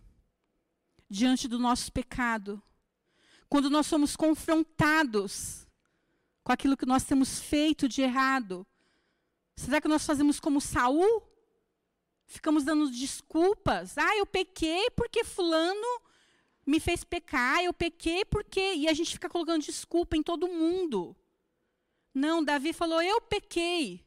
diante 1.09 1.47
do 1.47 1.59
nosso 1.59 1.91
pecado, 1.91 2.61
quando 3.47 3.69
nós 3.69 3.85
somos 3.85 4.15
confrontados 4.15 5.62
com 6.43 6.51
aquilo 6.51 6.77
que 6.77 6.85
nós 6.85 7.03
temos 7.03 7.39
feito 7.39 7.87
de 7.87 8.01
errado? 8.01 8.67
Será 9.55 9.79
que 9.79 9.87
nós 9.87 10.05
fazemos 10.05 10.39
como 10.39 10.59
Saul? 10.59 11.23
Ficamos 12.25 12.63
dando 12.63 12.89
desculpas. 12.89 13.97
Ah, 13.97 14.17
eu 14.17 14.25
pequei 14.25 14.89
porque 14.91 15.23
fulano 15.23 16.01
me 16.65 16.79
fez 16.79 17.03
pecar, 17.03 17.63
eu 17.63 17.73
pequei 17.73 18.25
porque. 18.25 18.73
E 18.73 18.87
a 18.87 18.93
gente 18.93 19.11
fica 19.11 19.29
colocando 19.29 19.63
desculpa 19.63 20.17
em 20.17 20.23
todo 20.23 20.47
mundo. 20.47 21.15
Não, 22.13 22.43
Davi 22.43 22.73
falou, 22.73 23.01
eu 23.01 23.21
pequei. 23.21 24.05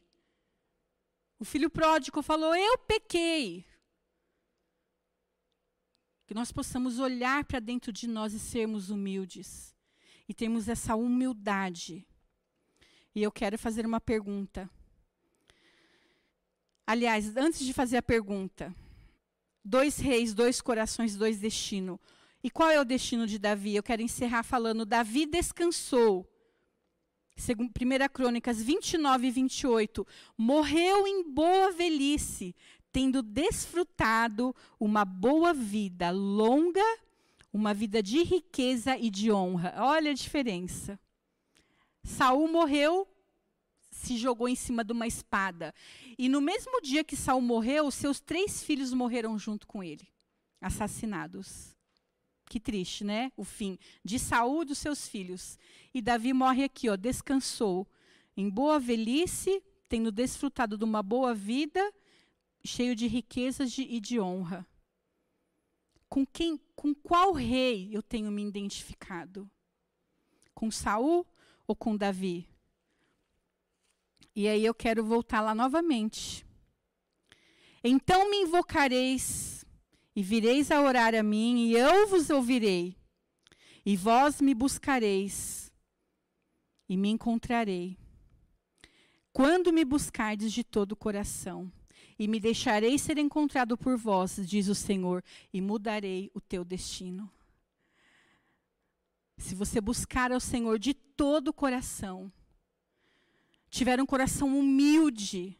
O 1.39 1.45
filho 1.45 1.69
pródigo 1.69 2.21
falou, 2.21 2.55
eu 2.55 2.77
pequei. 2.79 3.65
Que 6.25 6.33
nós 6.33 6.51
possamos 6.51 6.99
olhar 6.99 7.45
para 7.45 7.59
dentro 7.59 7.91
de 7.91 8.07
nós 8.07 8.33
e 8.33 8.39
sermos 8.39 8.89
humildes. 8.89 9.75
E 10.27 10.33
termos 10.33 10.67
essa 10.67 10.95
humildade 10.95 12.05
e 13.17 13.23
eu 13.23 13.31
quero 13.31 13.57
fazer 13.57 13.83
uma 13.83 13.99
pergunta. 13.99 14.69
Aliás, 16.85 17.35
antes 17.35 17.65
de 17.65 17.73
fazer 17.73 17.97
a 17.97 18.01
pergunta, 18.03 18.71
dois 19.65 19.97
reis, 19.97 20.35
dois 20.35 20.61
corações, 20.61 21.15
dois 21.15 21.39
destinos. 21.39 21.97
E 22.43 22.51
qual 22.51 22.69
é 22.69 22.79
o 22.79 22.85
destino 22.85 23.25
de 23.25 23.39
Davi? 23.39 23.75
Eu 23.75 23.81
quero 23.81 24.03
encerrar 24.03 24.43
falando: 24.43 24.85
Davi 24.85 25.25
descansou. 25.25 26.31
Segundo 27.35 27.69
1 27.69 28.07
Crônicas 28.13 28.61
29 28.61 29.25
e 29.25 29.31
28. 29.31 30.05
Morreu 30.37 31.07
em 31.07 31.23
boa 31.23 31.71
velhice, 31.71 32.55
tendo 32.91 33.23
desfrutado 33.23 34.55
uma 34.79 35.03
boa 35.03 35.55
vida 35.55 36.11
longa, 36.11 36.85
uma 37.51 37.73
vida 37.73 38.03
de 38.03 38.21
riqueza 38.21 38.95
e 38.95 39.09
de 39.09 39.31
honra. 39.31 39.73
Olha 39.79 40.11
a 40.11 40.13
diferença. 40.13 40.99
Saul 42.07 42.47
morreu, 42.47 43.05
se 43.91 44.17
jogou 44.17 44.47
em 44.47 44.55
cima 44.55 44.81
de 44.81 44.93
uma 44.93 45.05
espada. 45.05 45.75
E 46.17 46.29
no 46.29 46.39
mesmo 46.39 46.81
dia 46.81 47.03
que 47.03 47.17
Saul 47.17 47.41
morreu, 47.41 47.91
seus 47.91 48.21
três 48.21 48.63
filhos 48.63 48.93
morreram 48.93 49.37
junto 49.37 49.67
com 49.67 49.83
ele, 49.83 50.07
assassinados. 50.61 51.75
Que 52.45 52.61
triste, 52.61 53.03
né? 53.03 53.29
O 53.35 53.43
fim 53.43 53.77
de 54.05 54.17
Saul 54.17 54.61
e 54.61 54.65
dos 54.67 54.77
seus 54.77 55.05
filhos. 55.05 55.59
E 55.93 56.01
Davi 56.01 56.31
morre 56.31 56.63
aqui, 56.63 56.89
ó, 56.89 56.95
descansou 56.95 57.85
em 58.37 58.49
boa 58.49 58.79
velhice, 58.79 59.61
tendo 59.89 60.09
desfrutado 60.09 60.77
de 60.77 60.85
uma 60.85 61.03
boa 61.03 61.33
vida, 61.33 61.93
cheio 62.63 62.95
de 62.95 63.05
riquezas 63.05 63.69
de, 63.69 63.81
e 63.81 63.99
de 63.99 64.17
honra. 64.17 64.65
Com 66.07 66.25
quem, 66.25 66.57
com 66.73 66.95
qual 66.95 67.33
rei 67.33 67.89
eu 67.91 68.01
tenho 68.01 68.31
me 68.31 68.47
identificado? 68.47 69.49
Com 70.53 70.71
Saul 70.71 71.27
ou 71.67 71.75
com 71.75 71.95
Davi? 71.95 72.47
E 74.35 74.47
aí 74.47 74.65
eu 74.65 74.73
quero 74.73 75.03
voltar 75.03 75.41
lá 75.41 75.53
novamente. 75.53 76.45
Então 77.83 78.29
me 78.29 78.37
invocareis 78.37 79.65
e 80.15 80.23
vireis 80.23 80.71
a 80.71 80.81
orar 80.81 81.13
a 81.13 81.21
mim, 81.21 81.67
e 81.67 81.73
eu 81.73 82.07
vos 82.07 82.29
ouvirei. 82.29 82.95
E 83.85 83.95
vós 83.95 84.41
me 84.41 84.53
buscareis 84.53 85.71
e 86.89 86.97
me 86.97 87.09
encontrarei. 87.09 87.97
Quando 89.31 89.71
me 89.71 89.85
buscardes 89.85 90.51
de 90.51 90.63
todo 90.63 90.93
o 90.93 90.95
coração, 90.95 91.71
e 92.19 92.27
me 92.27 92.39
deixarei 92.39 92.97
ser 92.97 93.17
encontrado 93.17 93.77
por 93.77 93.97
vós, 93.97 94.39
diz 94.43 94.67
o 94.67 94.75
Senhor, 94.75 95.23
e 95.53 95.61
mudarei 95.61 96.31
o 96.33 96.41
teu 96.41 96.65
destino. 96.65 97.31
Se 99.37 99.53
você 99.53 99.79
buscar 99.79 100.31
ao 100.31 100.39
Senhor 100.39 100.79
de 100.79 100.93
todo 100.93 101.49
o 101.49 101.53
coração, 101.53 102.31
tiver 103.69 104.01
um 104.01 104.05
coração 104.05 104.57
humilde, 104.57 105.57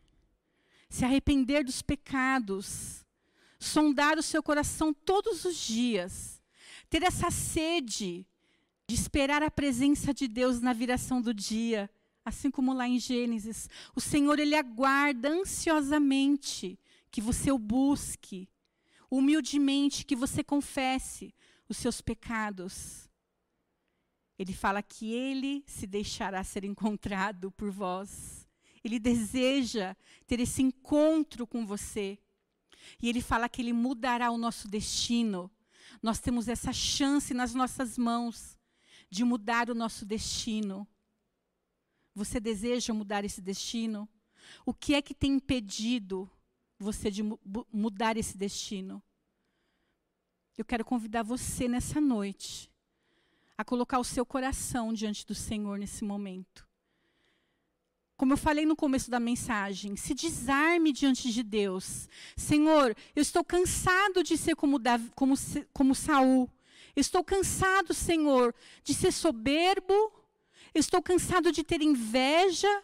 se 0.89 1.05
arrepender 1.05 1.63
dos 1.63 1.81
pecados, 1.81 3.05
sondar 3.59 4.17
o 4.17 4.23
seu 4.23 4.41
coração 4.41 4.93
todos 4.93 5.45
os 5.45 5.55
dias, 5.55 6.41
ter 6.89 7.03
essa 7.03 7.29
sede 7.29 8.25
de 8.87 8.95
esperar 8.95 9.43
a 9.43 9.51
presença 9.51 10.13
de 10.13 10.27
Deus 10.27 10.61
na 10.61 10.73
viração 10.73 11.21
do 11.21 11.33
dia, 11.33 11.89
assim 12.23 12.49
como 12.49 12.73
lá 12.73 12.87
em 12.87 12.99
Gênesis, 12.99 13.69
o 13.95 14.01
Senhor 14.01 14.39
ele 14.39 14.55
aguarda 14.55 15.29
ansiosamente 15.29 16.79
que 17.11 17.21
você 17.21 17.51
o 17.51 17.57
busque, 17.57 18.49
humildemente 19.09 20.05
que 20.05 20.15
você 20.15 20.43
confesse 20.43 21.33
os 21.67 21.77
seus 21.77 22.01
pecados. 22.01 23.06
Ele 24.37 24.53
fala 24.53 24.83
que 24.83 25.11
ele 25.11 25.63
se 25.65 25.87
deixará 25.87 26.43
ser 26.43 26.63
encontrado 26.63 27.51
por 27.51 27.71
vós. 27.71 28.47
Ele 28.83 28.99
deseja 28.99 29.95
ter 30.27 30.39
esse 30.39 30.61
encontro 30.61 31.47
com 31.47 31.65
você. 31.65 32.19
E 33.01 33.09
ele 33.09 33.21
fala 33.21 33.49
que 33.49 33.61
ele 33.61 33.73
mudará 33.73 34.29
o 34.29 34.37
nosso 34.37 34.67
destino. 34.67 35.51
Nós 36.01 36.19
temos 36.19 36.47
essa 36.47 36.71
chance 36.71 37.33
nas 37.33 37.53
nossas 37.55 37.97
mãos 37.97 38.57
de 39.09 39.23
mudar 39.23 39.69
o 39.69 39.75
nosso 39.75 40.05
destino. 40.05 40.87
Você 42.13 42.39
deseja 42.39 42.93
mudar 42.93 43.25
esse 43.25 43.41
destino? 43.41 44.07
O 44.65 44.73
que 44.73 44.93
é 44.93 45.01
que 45.01 45.15
tem 45.15 45.33
impedido 45.33 46.29
você 46.77 47.09
de 47.09 47.23
mu 47.23 47.39
mudar 47.73 48.17
esse 48.17 48.37
destino? 48.37 49.01
Eu 50.57 50.65
quero 50.65 50.85
convidar 50.85 51.23
você 51.23 51.67
nessa 51.67 51.99
noite 51.99 52.71
a 53.57 53.65
colocar 53.65 53.99
o 53.99 54.03
seu 54.03 54.25
coração 54.25 54.93
diante 54.93 55.25
do 55.25 55.33
Senhor 55.33 55.79
nesse 55.79 56.03
momento. 56.03 56.67
Como 58.15 58.33
eu 58.33 58.37
falei 58.37 58.65
no 58.65 58.75
começo 58.75 59.11
da 59.11 59.19
mensagem, 59.19 59.95
se 59.95 60.13
desarme 60.13 60.91
diante 60.91 61.31
de 61.31 61.43
Deus. 61.43 62.09
Senhor, 62.35 62.95
eu 63.15 63.21
estou 63.21 63.43
cansado 63.43 64.23
de 64.23 64.37
ser 64.37 64.55
como, 64.55 64.79
Davi, 64.79 65.11
como, 65.15 65.35
como 65.71 65.93
Saul. 65.93 66.49
Estou 66.95 67.23
cansado, 67.23 67.93
Senhor, 67.93 68.55
de 68.83 68.93
ser 68.93 69.11
soberbo. 69.11 70.11
Estou 70.73 71.01
cansado 71.01 71.51
de 71.51 71.63
ter 71.63 71.81
inveja. 71.81 72.83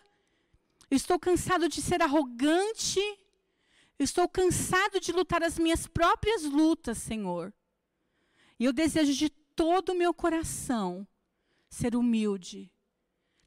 Estou 0.89 1.17
cansado 1.17 1.67
de 1.67 1.81
ser 1.81 2.03
arrogante. 2.03 3.01
Estou 3.97 4.27
cansado 4.27 4.99
de 4.99 5.11
lutar 5.11 5.41
as 5.41 5.57
minhas 5.57 5.87
próprias 5.87 6.43
lutas, 6.43 6.99
Senhor. 6.99 7.51
E 8.59 8.65
eu 8.65 8.73
desejo 8.73 9.13
de 9.13 9.31
todo 9.55 9.89
o 9.89 9.97
meu 9.97 10.13
coração 10.13 11.07
ser 11.69 11.95
humilde 11.95 12.71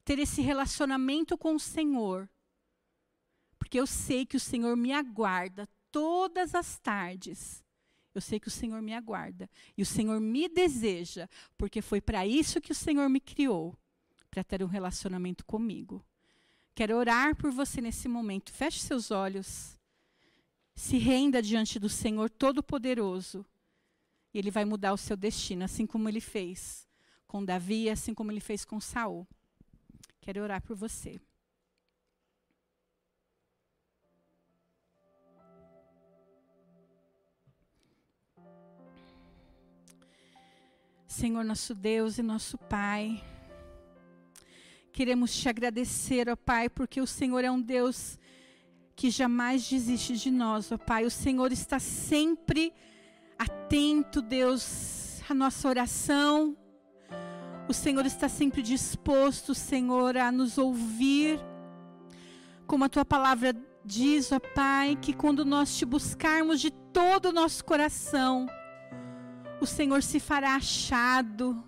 ter 0.06 0.20
esse 0.20 0.40
relacionamento 0.40 1.36
com 1.36 1.56
o 1.56 1.60
Senhor. 1.60 2.30
Porque 3.58 3.78
eu 3.78 3.86
sei 3.86 4.24
que 4.24 4.36
o 4.36 4.40
Senhor 4.40 4.76
me 4.76 4.92
aguarda 4.92 5.68
todas 5.90 6.54
as 6.54 6.78
tardes. 6.78 7.64
Eu 8.14 8.20
sei 8.20 8.38
que 8.38 8.46
o 8.46 8.50
Senhor 8.50 8.80
me 8.80 8.94
aguarda. 8.94 9.50
E 9.76 9.82
o 9.82 9.86
Senhor 9.86 10.20
me 10.20 10.48
deseja, 10.48 11.28
porque 11.58 11.82
foi 11.82 12.00
para 12.00 12.24
isso 12.24 12.60
que 12.60 12.70
o 12.70 12.74
Senhor 12.74 13.08
me 13.08 13.18
criou 13.18 13.76
para 14.30 14.44
ter 14.44 14.62
um 14.62 14.68
relacionamento 14.68 15.44
comigo. 15.44 16.04
Quero 16.72 16.96
orar 16.96 17.34
por 17.34 17.50
você 17.50 17.80
nesse 17.80 18.06
momento. 18.06 18.52
Feche 18.52 18.78
seus 18.78 19.10
olhos. 19.10 19.76
Se 20.74 20.98
renda 20.98 21.42
diante 21.42 21.80
do 21.80 21.88
Senhor 21.88 22.30
Todo-Poderoso. 22.30 23.44
E 24.36 24.38
Ele 24.38 24.50
vai 24.50 24.66
mudar 24.66 24.92
o 24.92 24.98
seu 24.98 25.16
destino, 25.16 25.64
assim 25.64 25.86
como 25.86 26.10
Ele 26.10 26.20
fez 26.20 26.86
com 27.26 27.42
Davi, 27.42 27.88
assim 27.88 28.12
como 28.12 28.30
Ele 28.30 28.38
fez 28.38 28.66
com 28.66 28.78
Saul. 28.78 29.26
Quero 30.20 30.42
orar 30.42 30.60
por 30.60 30.76
você. 30.76 31.18
Senhor 41.08 41.42
nosso 41.42 41.74
Deus 41.74 42.18
e 42.18 42.22
nosso 42.22 42.58
Pai, 42.58 43.24
queremos 44.92 45.34
te 45.34 45.48
agradecer, 45.48 46.28
ó 46.28 46.36
Pai, 46.36 46.68
porque 46.68 47.00
o 47.00 47.06
Senhor 47.06 47.42
é 47.42 47.50
um 47.50 47.62
Deus 47.62 48.18
que 48.94 49.08
jamais 49.08 49.66
desiste 49.66 50.14
de 50.14 50.30
nós, 50.30 50.70
ó 50.70 50.76
Pai. 50.76 51.06
O 51.06 51.10
Senhor 51.10 51.50
está 51.52 51.78
sempre 51.78 52.74
atento, 53.38 54.20
Deus, 54.22 55.20
à 55.28 55.34
nossa 55.34 55.68
oração 55.68 56.56
o 57.68 57.72
Senhor 57.72 58.06
está 58.06 58.28
sempre 58.28 58.62
disposto, 58.62 59.54
Senhor, 59.54 60.16
a 60.16 60.30
nos 60.30 60.56
ouvir. 60.56 61.40
Como 62.64 62.84
a 62.84 62.88
tua 62.88 63.04
palavra 63.04 63.56
diz, 63.84 64.30
ó 64.30 64.38
Pai, 64.38 64.96
que 65.00 65.12
quando 65.12 65.44
nós 65.44 65.76
te 65.76 65.84
buscarmos 65.84 66.60
de 66.60 66.70
todo 66.70 67.26
o 67.26 67.32
nosso 67.32 67.64
coração, 67.64 68.46
o 69.60 69.66
Senhor 69.66 70.02
se 70.02 70.20
fará 70.20 70.54
achado. 70.54 71.62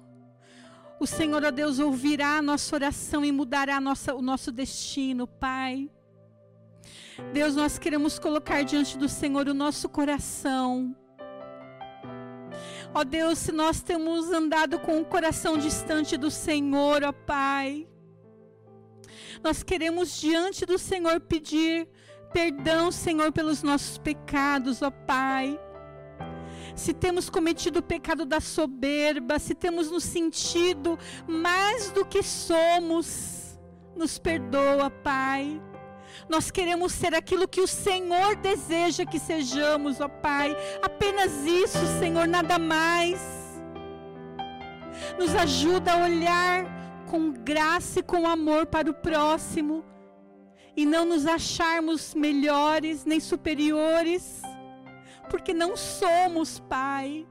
O 1.01 1.07
Senhor, 1.07 1.45
ó 1.45 1.51
Deus, 1.51 1.81
ouvirá 1.81 2.39
a 2.39 2.43
nossa 2.43 2.77
oração 2.77 3.25
e 3.25 3.33
mudará 3.33 3.81
nossa, 3.81 4.14
o 4.14 4.23
nosso 4.23 4.53
destino, 4.53 5.27
Pai. 5.27 5.91
Deus, 7.33 7.57
nós 7.57 7.77
queremos 7.77 8.21
colocar 8.21 8.62
diante 8.62 8.97
do 8.97 9.09
Senhor 9.09 9.49
o 9.49 9.55
nosso 9.55 9.89
coração. 9.89 10.95
Ó 12.95 13.05
Deus, 13.05 13.39
se 13.39 13.53
nós 13.53 13.82
temos 13.82 14.30
andado 14.30 14.78
com 14.78 15.01
o 15.01 15.05
coração 15.05 15.59
distante 15.59 16.16
do 16.16 16.30
Senhor, 16.30 17.05
ó 17.05 17.12
Pai, 17.12 17.86
nós 19.43 19.62
queremos 19.62 20.18
diante 20.20 20.64
do 20.64 20.78
Senhor 20.78 21.20
pedir 21.20 21.89
perdão, 22.32 22.91
Senhor, 22.91 23.32
pelos 23.32 23.62
nossos 23.62 23.99
pecados, 23.99 24.82
ó 24.82 24.91
Pai. 24.91 25.59
Se 26.74 26.93
temos 26.93 27.28
cometido 27.28 27.80
o 27.80 27.82
pecado 27.82 28.24
da 28.24 28.41
soberba, 28.41 29.39
se 29.39 29.55
temos 29.55 29.91
nos 29.91 30.05
sentido 30.05 30.99
mais 31.26 31.91
do 31.91 32.05
que 32.05 32.22
somos, 32.22 33.59
nos 33.97 34.18
perdoa, 34.18 34.91
Pai. 34.91 35.61
Nós 36.29 36.51
queremos 36.51 36.93
ser 36.93 37.14
aquilo 37.14 37.49
que 37.49 37.61
o 37.61 37.66
Senhor 37.66 38.37
deseja 38.37 39.07
que 39.07 39.18
sejamos, 39.18 40.01
ó 40.01 40.09
Pai. 40.09 40.55
Apenas 40.83 41.33
isso, 41.47 41.79
Senhor, 41.99 42.29
nada 42.29 42.59
mais. 42.59 43.18
Nos 45.18 45.35
ajuda 45.35 45.93
a 45.93 46.05
olhar 46.05 47.07
com 47.11 47.33
graça 47.33 48.01
e 48.01 48.03
com 48.03 48.29
amor 48.29 48.66
para 48.66 48.91
o 48.91 48.95
próximo 48.95 49.85
e 50.76 50.85
não 50.85 51.07
nos 51.07 51.26
acharmos 51.26 52.14
melhores 52.14 53.05
nem 53.07 53.18
superiores, 53.18 54.43
porque 55.31 55.55
não 55.55 55.76
somos, 55.76 56.61
Pai. 56.61 57.26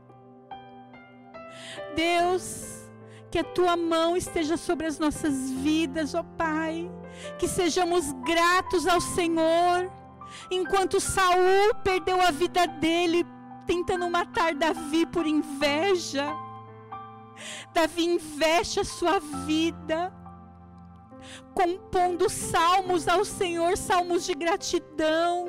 Deus, 1.96 2.90
que 3.30 3.38
a 3.38 3.44
tua 3.44 3.78
mão 3.78 4.18
esteja 4.18 4.58
sobre 4.58 4.88
as 4.88 4.98
nossas 4.98 5.52
vidas, 5.52 6.16
ó 6.16 6.24
Pai 6.24 6.90
que 7.38 7.48
sejamos 7.48 8.12
gratos 8.26 8.88
ao 8.88 9.02
Senhor. 9.02 9.92
Enquanto 10.52 11.00
Saul 11.00 11.74
perdeu 11.84 12.22
a 12.22 12.32
vida 12.32 12.68
dele 12.68 13.26
tentando 13.66 14.10
matar 14.10 14.54
Davi 14.54 15.06
por 15.06 15.26
inveja, 15.26 16.34
Davi 17.74 18.06
investe 18.06 18.80
a 18.80 18.86
sua 18.86 19.20
vida, 19.20 20.14
compondo 21.54 22.30
salmos 22.30 23.08
ao 23.08 23.26
Senhor, 23.26 23.78
salmos 23.78 24.26
de 24.26 24.34
gratidão, 24.34 25.48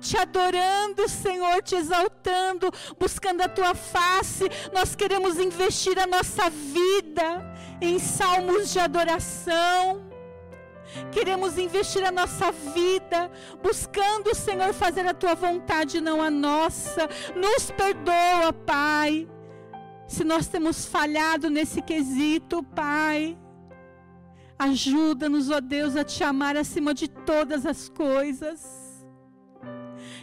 te 0.00 0.18
adorando, 0.18 1.08
Senhor, 1.08 1.62
te 1.62 1.76
exaltando, 1.76 2.70
buscando 2.98 3.42
a 3.42 3.48
tua 3.48 3.74
face. 3.74 4.44
Nós 4.72 4.94
queremos 4.94 5.38
investir 5.38 5.98
a 5.98 6.06
nossa 6.06 6.50
vida 6.50 7.54
em 7.80 7.98
salmos 7.98 8.72
de 8.72 8.80
adoração 8.80 10.07
Queremos 11.12 11.58
investir 11.58 12.04
a 12.04 12.10
nossa 12.12 12.50
vida 12.52 13.30
buscando, 13.62 14.34
Senhor, 14.34 14.72
fazer 14.72 15.06
a 15.06 15.14
tua 15.14 15.34
vontade, 15.34 16.00
não 16.00 16.22
a 16.22 16.30
nossa. 16.30 17.08
Nos 17.34 17.70
perdoa, 17.70 18.52
Pai. 18.52 19.28
Se 20.06 20.24
nós 20.24 20.48
temos 20.48 20.86
falhado 20.86 21.50
nesse 21.50 21.82
quesito, 21.82 22.62
Pai. 22.62 23.38
Ajuda-nos, 24.58 25.50
ó 25.50 25.60
Deus, 25.60 25.94
a 25.94 26.02
te 26.02 26.24
amar 26.24 26.56
acima 26.56 26.92
de 26.92 27.06
todas 27.08 27.64
as 27.64 27.88
coisas. 27.88 28.77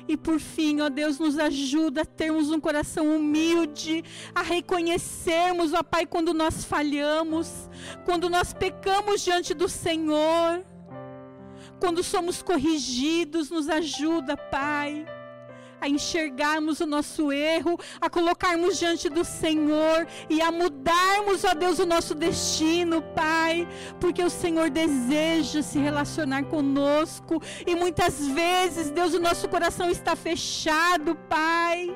E 0.08 0.16
por 0.16 0.40
fim, 0.40 0.82
ó 0.82 0.90
Deus, 0.90 1.18
nos 1.18 1.40
ajuda 1.40 2.02
a 2.02 2.06
termos 2.06 2.52
um 2.52 2.60
coração 2.60 3.16
humilde, 3.16 4.04
a 4.34 4.42
reconhecermos, 4.42 5.74
ó 5.74 5.82
Pai, 5.82 6.06
quando 6.06 6.34
nós 6.34 6.64
falhamos, 6.64 7.70
quando 8.06 8.30
nós 8.30 8.54
pecamos 8.54 9.22
diante 9.22 9.54
do 9.54 9.68
Senhor, 9.68 10.64
quando 11.80 12.04
somos 12.04 12.42
corrigidos, 12.42 13.50
nos 13.50 13.68
ajuda, 13.68 14.38
Pai 14.38 15.06
a 15.80 15.88
enxergarmos 15.88 16.80
o 16.80 16.86
nosso 16.86 17.32
erro, 17.32 17.78
a 18.00 18.10
colocarmos 18.10 18.78
diante 18.78 19.10
do 19.10 19.24
Senhor 19.24 20.08
e 20.30 20.42
a 20.42 20.52
mudarmos, 20.52 21.44
ó 21.44 21.54
Deus, 21.54 21.80
o 21.80 21.86
nosso 21.86 22.16
destino, 22.16 23.02
Pai, 23.02 23.68
porque 24.00 24.24
o 24.24 24.30
Senhor 24.30 24.70
deseja 24.70 25.62
se 25.62 25.80
relacionar 25.80 26.44
conosco 26.46 27.42
e 27.66 27.76
muitas 27.76 28.28
vezes, 28.28 28.90
Deus, 28.90 29.14
o 29.14 29.20
nosso 29.20 29.48
coração 29.50 29.90
está 29.90 30.16
fechado, 30.16 31.16
Pai. 31.30 31.96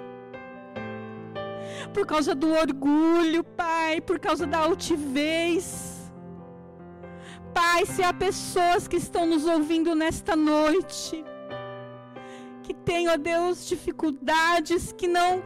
Por 1.93 2.05
causa 2.05 2.35
do 2.35 2.51
orgulho, 2.51 3.43
Pai, 3.43 4.01
por 4.01 4.19
causa 4.19 4.45
da 4.45 4.59
altivez. 4.59 5.99
Pai, 7.53 7.85
se 7.85 8.03
há 8.03 8.13
pessoas 8.13 8.87
que 8.87 8.97
estão 8.97 9.25
nos 9.25 9.45
ouvindo 9.45 9.95
nesta 9.95 10.35
noite, 10.35 11.23
que 12.69 12.73
tem, 12.75 13.09
ó 13.09 13.17
Deus, 13.17 13.67
dificuldades, 13.67 14.91
que 14.91 15.07
não 15.07 15.41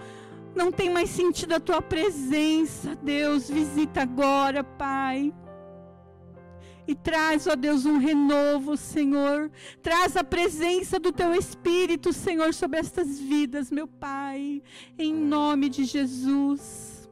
não 0.54 0.72
tem 0.72 0.90
mais 0.90 1.10
sentido 1.10 1.54
a 1.54 1.60
tua 1.60 1.82
presença, 1.82 2.96
Deus, 3.02 3.50
visita 3.50 4.02
agora, 4.02 4.62
Pai. 4.62 5.34
E 6.86 6.94
traz, 6.94 7.48
ó 7.48 7.56
Deus, 7.56 7.86
um 7.86 7.98
renovo, 7.98 8.76
Senhor. 8.76 9.50
Traz 9.82 10.18
a 10.18 10.24
presença 10.24 11.00
do 11.00 11.12
teu 11.14 11.34
Espírito, 11.34 12.12
Senhor, 12.14 12.54
sobre 12.54 12.80
estas 12.80 13.20
vidas, 13.20 13.72
meu 13.72 13.88
Pai. 13.88 14.62
Em 15.00 15.12
nome 15.14 15.70
de 15.70 15.86
Jesus. 15.86 17.10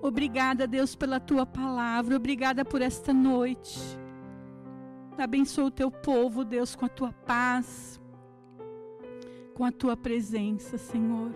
Obrigada, 0.00 0.68
Deus, 0.68 0.94
pela 0.94 1.18
tua 1.18 1.44
palavra. 1.44 2.16
Obrigada 2.16 2.64
por 2.64 2.80
esta 2.80 3.12
noite. 3.12 3.78
Abençoa 5.18 5.66
o 5.66 5.70
teu 5.70 5.90
povo, 5.90 6.42
Deus, 6.44 6.74
com 6.76 6.86
a 6.86 6.88
tua 6.88 7.12
paz 7.12 8.00
com 9.54 9.64
a 9.64 9.72
tua 9.72 9.96
presença, 9.96 10.78
Senhor. 10.78 11.30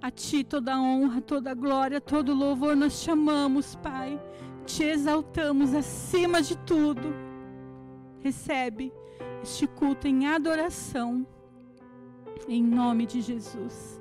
A 0.00 0.10
ti 0.10 0.44
toda 0.44 0.74
a 0.74 0.80
honra, 0.80 1.20
toda 1.20 1.50
a 1.50 1.54
glória, 1.54 2.00
todo 2.00 2.32
o 2.32 2.34
louvor 2.34 2.76
nós 2.76 3.02
te 3.02 3.10
amamos, 3.10 3.74
Pai. 3.76 4.20
Te 4.64 4.84
exaltamos 4.84 5.74
acima 5.74 6.40
de 6.42 6.56
tudo. 6.58 7.14
Recebe 8.20 8.92
este 9.42 9.66
culto 9.66 10.06
em 10.06 10.26
adoração. 10.26 11.26
Em 12.46 12.62
nome 12.62 13.06
de 13.06 13.20
Jesus. 13.20 14.00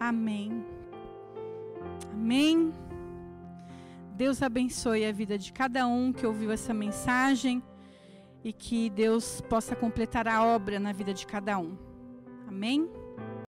Amém. 0.00 0.64
Amém. 2.12 2.72
Deus 4.16 4.42
abençoe 4.42 5.04
a 5.04 5.12
vida 5.12 5.38
de 5.38 5.52
cada 5.52 5.86
um 5.86 6.12
que 6.12 6.26
ouviu 6.26 6.50
essa 6.50 6.72
mensagem 6.72 7.62
e 8.42 8.52
que 8.52 8.88
Deus 8.90 9.40
possa 9.42 9.76
completar 9.76 10.26
a 10.26 10.42
obra 10.44 10.80
na 10.80 10.92
vida 10.92 11.12
de 11.12 11.26
cada 11.26 11.58
um. 11.58 11.85
Amém? 12.46 12.88